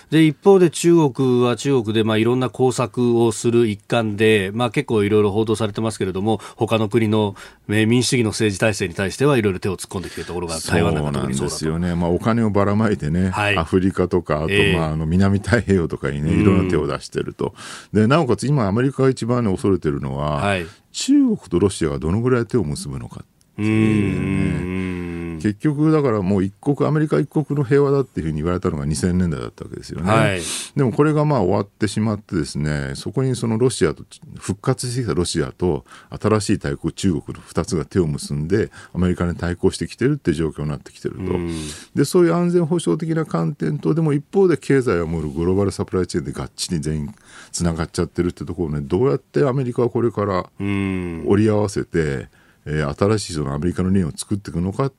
[0.09, 7.35] で一方で中国は中国で、まあ、いろんな工作をする一環で、まあ、結構いろいろ報道されてますけれども他の国の
[7.69, 11.49] えー民主主義の政治体制に対してはいろいろ手を突っ込んできているところが台湾なんかそうなんで。
[11.49, 11.95] すよね。
[11.95, 17.53] まあ、お金をばらまいてね、はいアフリカとか、あと、ええまあ、あの、南太平洋とかにね、いろんな手を出してると。
[17.91, 23.25] で、なおかつ今、アメリカが一番ね、恐れてるのは、はい中国とロシアがどのぐらい手を結ぶのか。
[23.57, 30.09] うーん結局、だからもう一国、アメリカ一国の平和だっていうふうに言われたのが2000年代だったわけですよね。
[30.09, 30.41] はい
[30.75, 34.05] でもこれがまあ終わってしまってですね、そこにそのロシアと、
[34.39, 41.21] 復活してきたロシアと新しい大国中国の2つが手を結んで、アメリカに対抗してきてるっていう状況になってきてると。
[41.93, 47.15] で、そういう安全保障的な観点と、でも一方で経済を守るグローバルサプライチェーンでがっちり全員
[47.51, 52.29] つながっちゃってるってところをね、どうやってアメリカはこれからうん折り合わせて、
[52.65, 54.93] えー新しいそのアメリカの理念を作っていくのかっ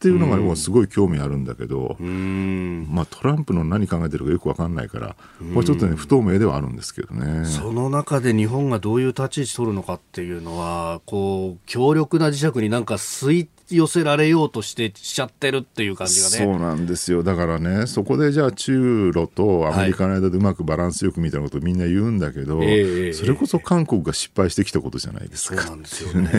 [0.00, 2.86] ていうのが、もうすごい興味あるんだけど、うん。
[2.88, 5.16] まあ、トランプの何考えてるかよく分かんないから、
[5.52, 7.44] これちょっとね、不透明ではあるんですけどね。
[7.44, 16.36] その中で日本がどういう立ち位置取るのかっていうのはこう強力な磁石になんか吸い寄せられようとしてしちゃってるっていう感じがね。
[16.36, 25.62] そうなんですよだからね、そこでじゃあ、中ロとアメリカの間でうまくバランスよくみたいなことをみんな言うんだけど、ええそれこそ韓国が失敗してきたことじゃないですか。
[25.62, 26.30] そうなんですよね。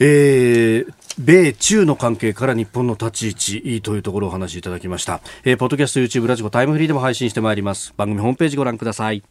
[0.00, 5.20] えー米中の関係から日本の立ち位置というところをお話しいただきました。
[5.44, 7.92] えーポッドキャスト、YouTube、ラジコ、タイムフリーでも配信してまいります。
[7.98, 9.22] 番組ホームページご覧ください。